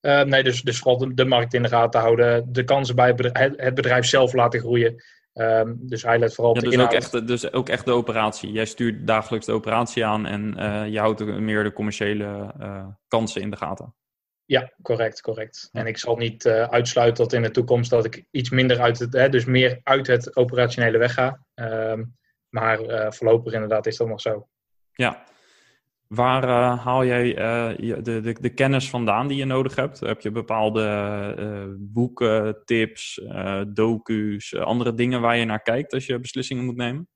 nee, 0.00 0.42
dus, 0.42 0.62
dus 0.62 0.78
vooral 0.78 1.14
de, 1.14 1.24
markt 1.24 1.54
in 1.54 1.62
de 1.62 1.68
gaten 1.68 2.00
houden, 2.00 2.52
de 2.52 2.64
kansen 2.64 2.94
bij 2.94 3.14
het 3.56 3.74
bedrijf 3.74 4.04
zelf 4.04 4.32
laten 4.32 4.60
groeien. 4.60 5.02
Um, 5.38 5.78
dus 5.80 6.02
hij 6.02 6.18
let 6.18 6.34
vooral 6.34 6.52
op 6.52 6.60
ja, 6.60 6.70
dus 6.70 6.78
Ook 6.78 6.92
echt, 6.92 7.26
dus 7.26 7.52
ook 7.52 7.68
echt 7.68 7.84
de 7.84 7.92
operatie. 7.92 8.52
Jij 8.52 8.64
stuurt 8.64 9.06
dagelijks 9.06 9.46
de 9.46 9.52
operatie 9.52 10.04
aan 10.04 10.26
en 10.26 10.54
uh, 10.58 10.88
je 10.88 10.98
houdt 10.98 11.24
meer 11.24 11.64
de 11.64 11.72
commerciële 11.72 12.54
uh, 12.60 12.86
kansen 13.08 13.40
in 13.40 13.50
de 13.50 13.56
gaten. 13.56 13.94
Ja, 14.46 14.72
correct, 14.82 15.20
correct. 15.20 15.68
En 15.72 15.86
ik 15.86 15.98
zal 15.98 16.16
niet 16.16 16.44
uh, 16.44 16.62
uitsluiten 16.62 17.24
dat 17.24 17.32
in 17.32 17.42
de 17.42 17.50
toekomst 17.50 17.90
dat 17.90 18.04
ik 18.04 18.24
iets 18.30 18.50
minder 18.50 18.80
uit 18.80 18.98
het, 18.98 19.12
hè, 19.12 19.28
dus 19.28 19.44
meer 19.44 19.80
uit 19.82 20.06
het 20.06 20.36
operationele 20.36 20.98
wegga. 20.98 21.44
Um, 21.54 22.14
maar 22.48 22.78
voorlopig 23.12 23.52
inderdaad 23.52 23.86
is 23.86 23.96
dat 23.96 24.08
nog 24.08 24.20
zo. 24.20 24.48
Ja, 24.92 25.24
Waar 26.06 26.44
uh, 26.44 26.84
haal 26.84 27.04
jij 27.04 27.34
de, 28.02 28.20
de, 28.20 28.36
de, 28.40 28.54
kennis 28.54 28.90
vandaan 28.90 29.28
die 29.28 29.36
je 29.36 29.44
nodig 29.44 29.74
hebt? 29.74 30.00
Heb 30.00 30.20
je 30.20 30.30
bepaalde 30.30 31.76
boeken, 31.78 32.62
tips, 32.64 33.20
docu's, 33.68 34.54
andere 34.54 34.94
dingen 34.94 35.20
waar 35.20 35.36
je 35.36 35.44
naar 35.44 35.62
kijkt 35.62 35.92
als 35.92 36.06
je 36.06 36.20
beslissingen 36.20 36.64
moet 36.64 36.76
nemen? 36.76 37.08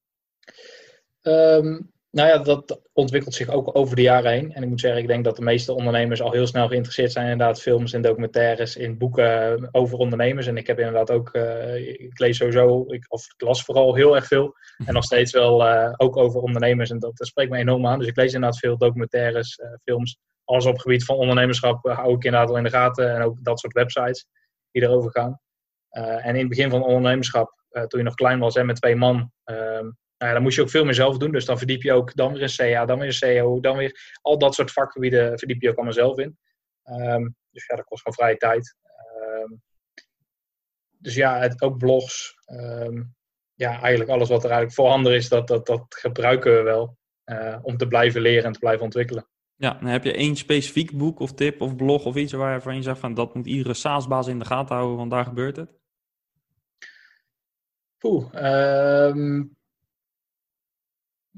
Um, 1.23 1.91
nou 2.11 2.29
ja, 2.29 2.39
dat 2.39 2.81
ontwikkelt 2.93 3.35
zich 3.35 3.49
ook 3.49 3.77
over 3.77 3.97
de 3.97 4.03
jaren 4.03 4.31
heen. 4.31 4.53
En 4.53 4.63
ik 4.63 4.69
moet 4.69 4.81
zeggen, 4.81 5.01
ik 5.01 5.07
denk 5.07 5.25
dat 5.25 5.37
de 5.37 5.43
meeste 5.43 5.73
ondernemers 5.73 6.23
al 6.23 6.33
heel 6.33 6.47
snel 6.47 6.69
geïnteresseerd 6.69 7.13
zijn 7.13 7.27
in 7.27 7.33
inderdaad 7.33 7.61
films 7.61 7.93
en 7.93 8.03
documentaires, 8.03 8.77
in 8.77 8.99
boeken 8.99 9.69
over 9.73 9.99
ondernemers. 9.99 10.47
En 10.47 10.57
ik 10.57 10.67
heb 10.67 10.79
inderdaad 10.79 11.11
ook, 11.11 11.35
uh, 11.35 11.77
ik 11.77 12.19
lees 12.19 12.37
sowieso, 12.37 12.85
ik, 12.89 13.05
of 13.09 13.25
ik 13.25 13.41
las 13.41 13.65
vooral 13.65 13.95
heel 13.95 14.15
erg 14.15 14.27
veel. 14.27 14.55
En 14.87 14.95
nog 14.95 15.05
steeds 15.05 15.33
wel 15.33 15.67
uh, 15.67 15.93
ook 15.97 16.17
over 16.17 16.41
ondernemers. 16.41 16.91
En 16.91 16.99
dat, 16.99 17.13
spreekt 17.15 17.51
me 17.51 17.59
enorm 17.59 17.87
aan. 17.87 17.99
Dus 17.99 18.09
ik 18.09 18.17
lees 18.17 18.33
inderdaad 18.33 18.59
veel 18.59 18.79
documentaires, 18.79 19.59
films. 19.83 20.19
Alles 20.45 20.67
op 20.67 20.73
het 20.73 20.83
gebied 20.83 21.05
van 21.05 21.17
ondernemerschap 21.17 21.87
hou 21.87 22.15
ik 22.15 22.25
inderdaad 22.25 22.49
wel 22.49 22.59
in 22.59 22.65
de 22.65 22.71
gaten. 22.71 23.15
En 23.15 23.23
ook 23.23 23.45
dat 23.45 23.61
soort 23.61 23.73
websites 23.73 24.27
die 24.71 24.83
erover 24.83 25.11
gaan. 25.11 25.41
en 25.91 26.35
in 26.35 26.41
het 26.41 26.49
begin 26.49 26.71
van 26.71 26.85
ondernemerschap, 26.85 27.53
toen 27.71 28.01
je 28.01 28.03
nog 28.03 28.15
klein 28.15 28.39
was 28.39 28.57
en 28.57 28.67
met 28.67 28.77
twee 28.77 28.97
man, 28.97 29.33
ehm, 29.45 29.91
nou 30.21 30.33
ja, 30.33 30.39
dan 30.39 30.43
moest 30.43 30.57
je 30.57 30.63
ook 30.63 30.71
veel 30.71 30.85
meer 30.85 30.95
zelf 30.95 31.19
doen. 31.19 31.33
Dus 31.33 31.45
dan 31.45 31.59
verdiep 31.59 31.83
je 31.83 31.93
ook 31.93 32.15
dan 32.15 32.33
weer 32.33 32.43
een 32.43 32.73
CA, 32.73 32.85
dan 32.85 32.99
weer 32.99 33.07
een 33.07 33.13
CEO, 33.13 33.61
dan 33.61 33.77
weer 33.77 34.19
al 34.23 34.39
dat 34.39 34.55
soort 34.55 34.73
vakgebieden 34.73 35.39
verdiep 35.39 35.63
je 35.63 35.69
ook 35.69 35.77
allemaal 35.77 35.93
zelf 35.93 36.19
in. 36.19 36.39
Um, 36.85 37.37
dus 37.51 37.67
ja, 37.67 37.77
dat 37.77 37.85
kost 37.85 38.03
gewoon 38.03 38.19
vrije 38.19 38.37
tijd. 38.37 38.77
Um, 39.23 39.63
dus 40.99 41.15
ja, 41.15 41.39
het, 41.39 41.63
ook 41.63 41.79
blogs. 41.79 42.35
Um, 42.47 43.15
ja, 43.55 43.81
eigenlijk 43.81 44.11
alles 44.11 44.29
wat 44.29 44.45
er 44.45 44.51
eigenlijk 44.51 44.75
voorhanden 44.75 45.15
is, 45.15 45.29
dat, 45.29 45.49
dat, 45.49 45.67
dat 45.67 45.85
gebruiken 45.89 46.57
we 46.57 46.63
wel. 46.63 46.99
Uh, 47.25 47.59
om 47.63 47.77
te 47.77 47.87
blijven 47.87 48.21
leren 48.21 48.45
en 48.45 48.53
te 48.53 48.59
blijven 48.59 48.85
ontwikkelen. 48.85 49.29
Ja, 49.57 49.73
dan 49.73 49.89
heb 49.89 50.05
je 50.05 50.15
één 50.15 50.37
specifiek 50.37 50.97
boek 50.97 51.21
of 51.21 51.33
tip 51.33 51.61
of 51.61 51.77
blog 51.77 52.05
of 52.05 52.17
iets 52.17 52.33
waarvan 52.33 52.77
je 52.77 52.83
zegt 52.83 52.99
van 52.99 53.15
dat 53.15 53.35
moet 53.35 53.47
iedere 53.47 53.75
SaaS-baas 53.75 54.27
in 54.27 54.39
de 54.39 54.45
gaten 54.45 54.75
houden, 54.75 54.97
want 54.97 55.11
daar 55.11 55.25
gebeurt 55.25 55.57
het? 55.57 55.79
Poeh, 57.99 58.33
um, 59.07 59.59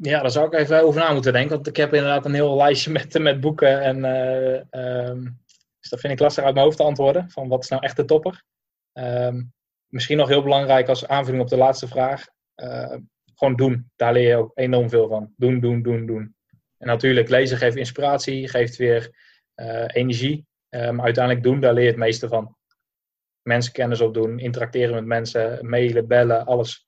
ja, 0.01 0.21
daar 0.21 0.31
zou 0.31 0.47
ik 0.47 0.53
even 0.53 0.83
over 0.83 1.01
na 1.01 1.13
moeten 1.13 1.33
denken. 1.33 1.55
Want 1.55 1.67
ik 1.67 1.77
heb 1.77 1.95
inderdaad 1.95 2.25
een 2.25 2.35
heel 2.35 2.57
lijstje 2.57 2.91
met, 2.99 3.19
met 3.19 3.41
boeken. 3.41 3.81
En, 3.81 3.99
uh, 4.05 5.07
um, 5.09 5.41
dus 5.81 5.91
dat 5.91 6.01
vind 6.01 6.13
ik 6.13 6.19
lastig 6.19 6.45
uit 6.45 6.55
mijn 6.55 6.65
hoofd 6.65 6.79
te 6.79 6.83
antwoorden. 6.83 7.31
Van 7.31 7.49
wat 7.49 7.63
is 7.63 7.69
nou 7.69 7.83
echt 7.83 7.97
de 7.97 8.05
topper? 8.05 8.45
Um, 8.93 9.53
misschien 9.87 10.17
nog 10.17 10.29
heel 10.29 10.43
belangrijk 10.43 10.89
als 10.89 11.07
aanvulling 11.07 11.43
op 11.43 11.49
de 11.49 11.57
laatste 11.57 11.89
vraag. 11.89 12.27
Uh, 12.57 12.97
gewoon 13.35 13.57
doen. 13.57 13.91
Daar 13.97 14.13
leer 14.13 14.29
je 14.29 14.37
ook 14.37 14.51
enorm 14.55 14.89
veel 14.89 15.09
van. 15.09 15.33
Doen, 15.37 15.61
doen, 15.61 15.83
doen, 15.83 16.07
doen. 16.07 16.37
En 16.79 16.87
natuurlijk, 16.87 17.29
lezen 17.29 17.59
geeft 17.59 17.77
inspiratie, 17.77 18.49
geeft 18.49 18.77
weer 18.77 19.11
uh, 19.57 19.85
energie. 19.87 20.47
maar 20.69 21.01
uiteindelijk 21.01 21.45
doen, 21.45 21.61
daar 21.61 21.73
leer 21.73 21.83
je 21.83 21.89
het 21.89 21.99
meeste 21.99 22.29
van. 22.29 22.57
Mensen 23.43 23.73
kennis 23.73 24.01
opdoen, 24.01 24.39
interacteren 24.39 24.95
met 24.95 25.05
mensen, 25.05 25.69
mailen, 25.69 26.07
bellen, 26.07 26.47
alles 26.47 26.87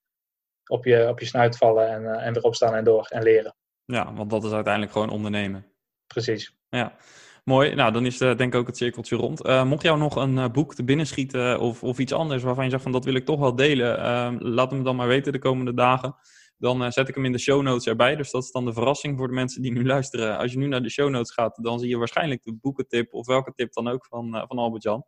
op 0.66 0.85
je, 0.85 1.09
op 1.09 1.20
je 1.20 1.27
snuit 1.27 1.57
vallen 1.57 1.88
en, 1.88 2.03
uh, 2.03 2.27
en 2.27 2.37
erop 2.37 2.55
staan 2.55 2.74
en 2.74 2.85
door 2.85 3.07
en 3.09 3.22
leren. 3.22 3.55
Ja, 3.85 4.12
want 4.14 4.31
dat 4.31 4.44
is 4.44 4.53
uiteindelijk 4.53 4.92
gewoon 4.92 5.11
ondernemen. 5.11 5.66
Precies. 6.07 6.57
Ja, 6.68 6.96
mooi. 7.44 7.74
Nou, 7.74 7.92
dan 7.92 8.07
is 8.07 8.18
de, 8.18 8.35
denk 8.35 8.55
ik 8.55 8.61
ook 8.61 8.66
het 8.66 8.77
cirkeltje 8.77 9.16
rond. 9.16 9.46
Uh, 9.46 9.64
mocht 9.64 9.83
jou 9.83 9.98
nog 9.98 10.16
een 10.16 10.37
uh, 10.37 10.48
boek 10.48 10.74
te 10.74 10.85
binnen 10.85 11.07
schieten 11.07 11.61
of, 11.61 11.83
of 11.83 11.98
iets 11.98 12.12
anders 12.12 12.42
waarvan 12.42 12.64
je 12.64 12.70
zegt 12.70 12.83
van 12.83 12.92
dat 12.92 13.05
wil 13.05 13.14
ik 13.14 13.24
toch 13.24 13.40
wel 13.40 13.55
delen, 13.55 13.98
uh, 13.98 14.35
laat 14.38 14.70
hem 14.70 14.85
dan 14.85 14.96
maar 14.96 15.09
weten 15.09 15.33
de 15.33 15.38
komende 15.38 15.74
dagen. 15.74 16.16
Dan 16.59 16.92
zet 16.92 17.09
ik 17.09 17.14
hem 17.14 17.24
in 17.24 17.33
de 17.33 17.38
show 17.38 17.62
notes 17.62 17.87
erbij. 17.87 18.16
Dus 18.16 18.31
dat 18.31 18.42
is 18.42 18.50
dan 18.50 18.64
de 18.64 18.72
verrassing 18.72 19.18
voor 19.18 19.29
de 19.29 19.35
mensen 19.35 19.62
die 19.62 19.72
nu 19.72 19.87
luisteren. 19.87 20.38
Als 20.38 20.53
je 20.53 20.59
nu 20.59 20.66
naar 20.66 20.83
de 20.83 20.90
show 20.90 21.11
notes 21.11 21.33
gaat, 21.33 21.59
dan 21.62 21.79
zie 21.79 21.88
je 21.88 21.96
waarschijnlijk 21.96 22.42
de 22.42 22.55
boekentip 22.55 23.14
of 23.14 23.27
welke 23.27 23.53
tip 23.55 23.72
dan 23.72 23.88
ook 23.88 24.07
van, 24.07 24.44
van 24.48 24.59
Albert-Jan. 24.59 25.05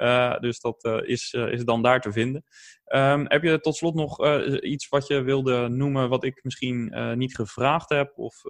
Uh, 0.00 0.38
dus 0.38 0.60
dat 0.60 0.84
uh, 0.84 0.98
is, 1.02 1.32
uh, 1.32 1.52
is 1.52 1.64
dan 1.64 1.82
daar 1.82 2.00
te 2.00 2.12
vinden. 2.12 2.44
Um, 2.94 3.24
heb 3.28 3.42
je 3.42 3.60
tot 3.60 3.76
slot 3.76 3.94
nog 3.94 4.40
iets 4.60 4.88
wat 4.88 5.06
je 5.06 5.22
wilde 5.22 5.68
noemen, 5.68 6.08
wat 6.08 6.24
ik 6.24 6.44
misschien 6.44 6.94
niet 7.18 7.34
gevraagd 7.34 7.88
heb? 7.88 8.18
Of 8.18 8.42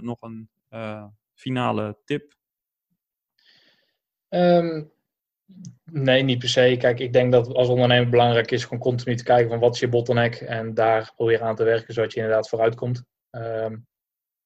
nog 0.00 0.22
een 0.22 0.50
finale 1.34 1.98
tip? 2.04 2.34
Um, 4.28 4.92
nee, 5.84 6.22
niet 6.22 6.38
per 6.38 6.48
se. 6.48 6.76
Kijk, 6.78 6.98
ik 6.98 7.12
denk 7.12 7.32
dat 7.32 7.54
als 7.54 7.68
ondernemer 7.68 8.08
belangrijk 8.08 8.50
is 8.50 8.62
gewoon 8.62 8.78
continu 8.78 9.16
te 9.16 9.24
kijken 9.24 9.48
van 9.48 9.58
wat 9.58 9.74
is 9.74 9.80
je 9.80 9.88
bottleneck 9.88 10.34
en 10.34 10.74
daar 10.74 11.12
proberen 11.14 11.46
aan 11.46 11.56
te 11.56 11.64
werken 11.64 11.94
zodat 11.94 12.12
je 12.12 12.20
inderdaad 12.20 12.48
vooruit 12.48 12.74
komt. 12.74 13.04
Um, 13.30 13.86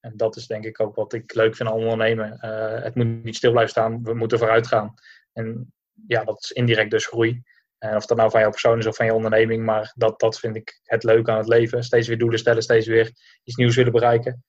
en 0.00 0.16
dat 0.16 0.36
is 0.36 0.46
denk 0.46 0.64
ik 0.64 0.80
ook 0.80 0.94
wat 0.94 1.12
ik 1.12 1.34
leuk 1.34 1.56
vind 1.56 1.68
aan 1.68 1.74
ondernemen. 1.74 2.38
het 2.82 2.94
moet 2.94 3.24
niet 3.24 3.36
stil 3.36 3.50
blijven 3.50 3.72
staan, 3.72 4.02
we 4.02 4.14
moeten 4.14 4.38
vooruit 4.38 4.66
gaan. 4.66 4.94
En 5.32 5.72
ja, 6.06 6.24
dat 6.24 6.42
is 6.42 6.50
indirect 6.50 6.90
dus 6.90 7.06
groei. 7.06 7.42
En 7.78 7.96
of 7.96 8.06
dat 8.06 8.16
nou 8.16 8.30
van 8.30 8.40
jouw 8.40 8.50
persoon 8.50 8.78
is 8.78 8.86
of 8.86 8.96
van 8.96 9.06
je 9.06 9.14
onderneming, 9.14 9.64
maar 9.64 9.92
dat, 9.96 10.20
dat 10.20 10.38
vind 10.38 10.56
ik 10.56 10.80
het 10.84 11.04
leuke 11.04 11.30
aan 11.30 11.38
het 11.38 11.48
leven. 11.48 11.82
Steeds 11.82 12.08
weer 12.08 12.18
doelen 12.18 12.38
stellen, 12.38 12.62
steeds 12.62 12.86
weer 12.86 13.12
iets 13.44 13.56
nieuws 13.56 13.76
willen 13.76 13.92
bereiken. 13.92 14.44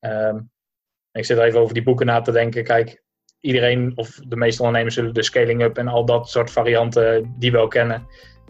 Um, 0.00 0.50
ik 1.12 1.24
zit 1.24 1.38
even 1.38 1.60
over 1.60 1.74
die 1.74 1.82
boeken 1.82 2.06
na 2.06 2.20
te 2.20 2.32
denken. 2.32 2.64
Kijk, 2.64 3.02
iedereen 3.40 3.92
of 3.96 4.14
de 4.28 4.36
meeste 4.36 4.62
ondernemers 4.62 4.94
zullen 4.94 5.14
de 5.14 5.22
scaling 5.22 5.62
up 5.62 5.78
en 5.78 5.88
al 5.88 6.04
dat 6.04 6.28
soort 6.28 6.50
varianten 6.50 7.34
die 7.38 7.52
wel 7.52 7.68
kennen. 7.68 8.06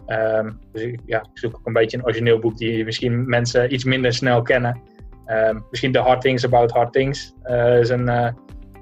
Um, 0.07 0.59
dus 0.71 0.97
ja, 1.05 1.19
ik 1.19 1.39
zoek 1.39 1.55
ook 1.55 1.67
een 1.67 1.73
beetje 1.73 1.97
een 1.97 2.03
origineel 2.03 2.39
boek 2.39 2.57
die 2.57 2.85
misschien 2.85 3.29
mensen 3.29 3.73
iets 3.73 3.83
minder 3.83 4.13
snel 4.13 4.41
kennen. 4.41 4.81
Um, 5.27 5.65
misschien 5.69 5.91
The 5.91 5.99
Hard 5.99 6.21
Things 6.21 6.45
About 6.45 6.71
Hard 6.71 6.93
Things 6.93 7.33
uh, 7.43 7.79
is 7.79 7.89
een 7.89 8.07
uh, 8.07 8.29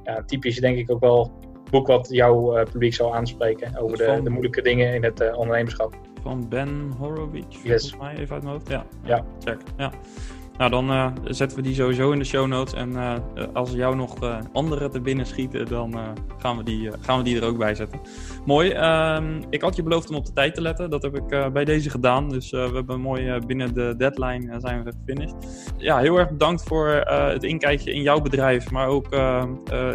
ja, 0.04 0.24
typisch, 0.26 0.60
denk 0.60 0.78
ik, 0.78 0.92
ook 0.92 1.00
wel 1.00 1.40
boek 1.72 1.88
wat 1.88 2.08
jouw 2.10 2.58
uh, 2.58 2.64
publiek 2.64 2.94
zal 2.94 3.16
aanspreken 3.16 3.78
over 3.78 3.98
de, 3.98 4.20
de 4.24 4.30
moeilijke 4.30 4.62
dingen 4.62 4.94
in 4.94 5.04
het 5.04 5.22
uh, 5.22 5.38
ondernemerschap. 5.38 5.96
Van 6.22 6.50
Ben 6.50 6.92
Horowitz, 6.98 7.64
yes. 7.64 7.90
volgens 7.90 7.98
mij 7.98 8.18
even 8.18 8.34
uit 8.34 8.44
mijn 8.44 8.56
hoofd. 8.56 8.70
Ja, 8.70 8.86
ja. 9.04 9.26
check. 9.40 9.62
Ja. 9.78 9.92
Nou, 10.62 10.74
dan 10.74 10.92
uh, 10.92 11.08
zetten 11.24 11.58
we 11.58 11.64
die 11.64 11.76
sowieso 11.76 12.12
in 12.12 12.20
de 12.20 12.26
show 12.26 12.48
notes. 12.48 12.74
En 12.74 12.92
uh, 12.92 13.16
als 13.54 13.72
jou 13.72 13.96
nog 13.96 14.24
uh, 14.24 14.38
andere 14.54 14.90
te 14.90 15.02
binnen 15.02 15.26
schieten, 15.26 15.66
dan 15.66 15.96
gaan, 16.38 16.58
we 16.58 16.64
die, 16.64 16.90
gaan 17.00 17.18
we 17.18 17.24
die 17.24 17.40
er 17.40 17.48
ook 17.48 17.58
bij 17.58 17.76
zetten. 17.76 18.00
Mooi. 18.46 18.72
Um, 18.72 19.44
ik 19.50 19.62
had 19.62 19.76
je 19.76 19.84
beloofd 19.84 20.10
om 20.10 20.16
op 20.16 20.26
de 20.26 20.34
tijd 20.34 20.56
te 20.56 20.62
letten. 20.62 20.90
Dat 20.90 21.02
heb 21.02 21.16
ik 21.16 21.54
bij 21.54 21.66
deze 21.66 21.90
gedaan. 21.90 22.30
Dus 22.30 22.52
we 22.52 22.72
hebben 22.74 23.02
mooi 23.02 23.40
binnen 23.46 23.74
de 23.74 23.94
deadline 23.98 24.60
zijn 24.60 24.84
we 24.84 24.92
gefinished. 24.92 25.36
Ja, 25.78 25.98
heel 25.98 26.18
erg 26.18 26.30
bedankt 26.30 26.64
voor 26.64 26.88
het 27.06 27.44
inkijkje 27.44 27.94
in 27.94 28.02
jouw 28.02 28.22
bedrijf. 28.22 28.72
Maar 28.72 28.88
ook 28.88 29.08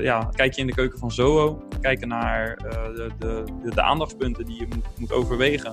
ja, 0.00 0.28
kijkje 0.34 0.60
in 0.60 0.66
de 0.66 0.74
keuken 0.74 0.98
van 0.98 1.10
Zoho. 1.10 1.62
Kijken 1.80 2.08
naar 2.08 2.56
de, 2.56 3.10
de, 3.18 3.42
de, 3.62 3.70
de, 3.74 3.82
aandachtspunten 3.82 4.44
die 4.44 4.58
je 4.58 4.66
moet, 4.68 4.98
moet 4.98 5.12
overwegen 5.12 5.72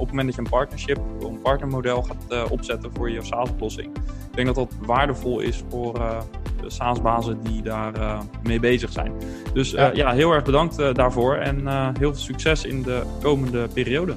op 0.00 0.06
het 0.06 0.16
moment 0.16 0.26
dat 0.26 0.34
je 0.34 0.40
een 0.40 0.58
partnership, 0.58 0.98
een 1.20 1.40
partnermodel 1.42 2.02
gaat 2.02 2.24
uh, 2.28 2.44
opzetten 2.50 2.90
voor 2.94 3.10
je 3.10 3.22
SaaS-oplossing. 3.22 3.96
Ik 4.30 4.34
denk 4.34 4.46
dat 4.46 4.54
dat 4.54 4.74
waardevol 4.86 5.40
is 5.40 5.62
voor 5.68 5.98
uh, 5.98 6.20
de 6.60 6.70
SaaS-bazen 6.70 7.40
die 7.42 7.62
daar 7.62 7.98
uh, 7.98 8.20
mee 8.42 8.60
bezig 8.60 8.92
zijn. 8.92 9.12
Dus 9.52 9.70
ja. 9.70 9.90
ja. 9.94 10.12
heel 10.12 10.32
erg 10.32 10.44
bedankt 10.44 10.94
daarvoor 10.94 11.34
en 11.34 11.68
heel 11.98 12.12
veel 12.12 12.22
succes 12.22 12.64
in 12.64 12.82
de 12.82 13.02
komende 13.22 13.68
periode. 13.68 14.14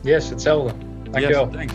Yes, 0.00 0.28
hetzelfde. 0.28 0.74
Dankjewel. 1.10 1.48
Yes, 1.50 1.54
thanks. 1.54 1.74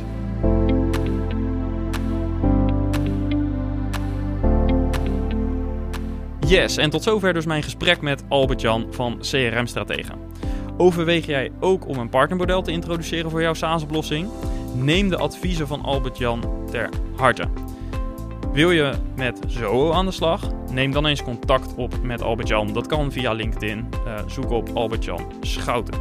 Yes, 6.48 6.78
en 6.78 6.90
tot 6.90 7.04
zover 7.04 7.34
dus 7.34 7.46
mijn 7.46 7.64
gesprek 7.64 8.02
met 8.02 8.24
Albert-Jan 8.28 8.88
van 8.90 9.18
CRM 9.20 9.66
Strategen. 9.66 10.27
Overweeg 10.78 11.26
jij 11.26 11.52
ook 11.60 11.88
om 11.88 11.98
een 11.98 12.10
partnermodel 12.10 12.62
te 12.62 12.72
introduceren 12.72 13.32
voor 13.32 13.42
jouw 13.42 13.54
SaaS-oplossing? 13.54 14.30
Neem 14.76 15.10
de 15.10 15.18
adviezen 15.18 15.68
van 15.68 15.84
Albert-Jan 15.84 16.44
ter 16.72 16.90
harte. 17.16 17.48
Wil 18.54 18.72
je 18.72 18.94
met 19.16 19.40
Zoho 19.48 19.92
aan 19.92 20.06
de 20.06 20.12
slag? 20.12 20.42
Neem 20.72 20.92
dan 20.92 21.06
eens 21.06 21.24
contact 21.24 21.76
op 21.76 22.04
met 22.04 22.22
Albert-Jan. 22.22 22.74
Dat 22.74 22.88
kan 22.88 23.12
via 23.12 23.32
LinkedIn. 23.32 23.90
Uh, 24.06 24.14
zoek 24.28 24.52
op 24.52 24.70
Albert-Jan 24.74 25.22
Schouten. 25.42 26.00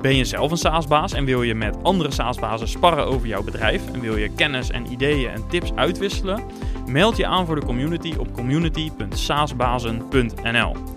Ben 0.00 0.16
je 0.16 0.24
zelf 0.24 0.50
een 0.50 0.56
SaaS-baas 0.56 1.12
en 1.12 1.24
wil 1.24 1.42
je 1.42 1.54
met 1.54 1.82
andere 1.82 2.10
SaaS-bazen 2.10 2.68
sparren 2.68 3.06
over 3.06 3.26
jouw 3.26 3.42
bedrijf 3.42 3.92
en 3.92 4.00
wil 4.00 4.16
je 4.16 4.28
kennis 4.28 4.70
en 4.70 4.92
ideeën 4.92 5.30
en 5.30 5.48
tips 5.48 5.74
uitwisselen? 5.74 6.42
Meld 6.86 7.16
je 7.16 7.26
aan 7.26 7.46
voor 7.46 7.60
de 7.60 7.66
community 7.66 8.14
op 8.18 8.32
community.saasbazen.nl. 8.32 10.95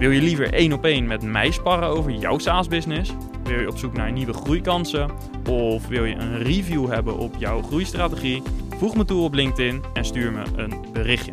Wil 0.00 0.10
je 0.10 0.22
liever 0.22 0.52
één 0.52 0.72
op 0.72 0.84
één 0.84 1.06
met 1.06 1.22
mij 1.22 1.50
sparren 1.50 1.88
over 1.88 2.12
jouw 2.12 2.38
SaaS-business? 2.38 3.12
Wil 3.42 3.60
je 3.60 3.68
op 3.68 3.78
zoek 3.78 3.92
naar 3.92 4.12
nieuwe 4.12 4.32
groeikansen? 4.32 5.10
Of 5.48 5.86
wil 5.86 6.04
je 6.04 6.14
een 6.14 6.42
review 6.42 6.90
hebben 6.90 7.18
op 7.18 7.34
jouw 7.38 7.62
groeistrategie? 7.62 8.42
Voeg 8.78 8.96
me 8.96 9.04
toe 9.04 9.22
op 9.22 9.34
LinkedIn 9.34 9.82
en 9.94 10.04
stuur 10.04 10.32
me 10.32 10.42
een 10.56 10.74
berichtje. 10.92 11.32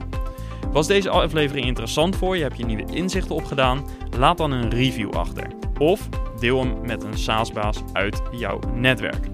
Was 0.72 0.88
deze 0.88 1.10
aflevering 1.10 1.66
interessant 1.66 2.16
voor 2.16 2.38
je? 2.38 2.44
Heb 2.44 2.54
je 2.54 2.66
nieuwe 2.66 2.94
inzichten 2.94 3.36
opgedaan? 3.36 3.86
Laat 4.18 4.38
dan 4.38 4.52
een 4.52 4.70
review 4.70 5.12
achter. 5.12 5.48
Of 5.78 6.10
deel 6.40 6.60
hem 6.60 6.74
met 6.86 7.04
een 7.04 7.18
SaaS-baas 7.18 7.78
uit 7.94 8.22
jouw 8.32 8.60
netwerk. 8.74 9.28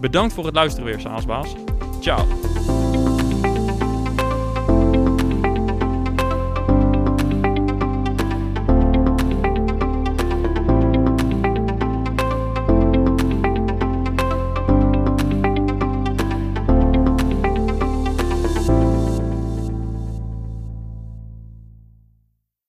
Bedankt 0.00 0.34
voor 0.34 0.44
het 0.44 0.54
luisteren 0.54 0.86
weer, 0.86 1.00
SaaS-baas. 1.00 1.54
Ciao. 2.00 2.51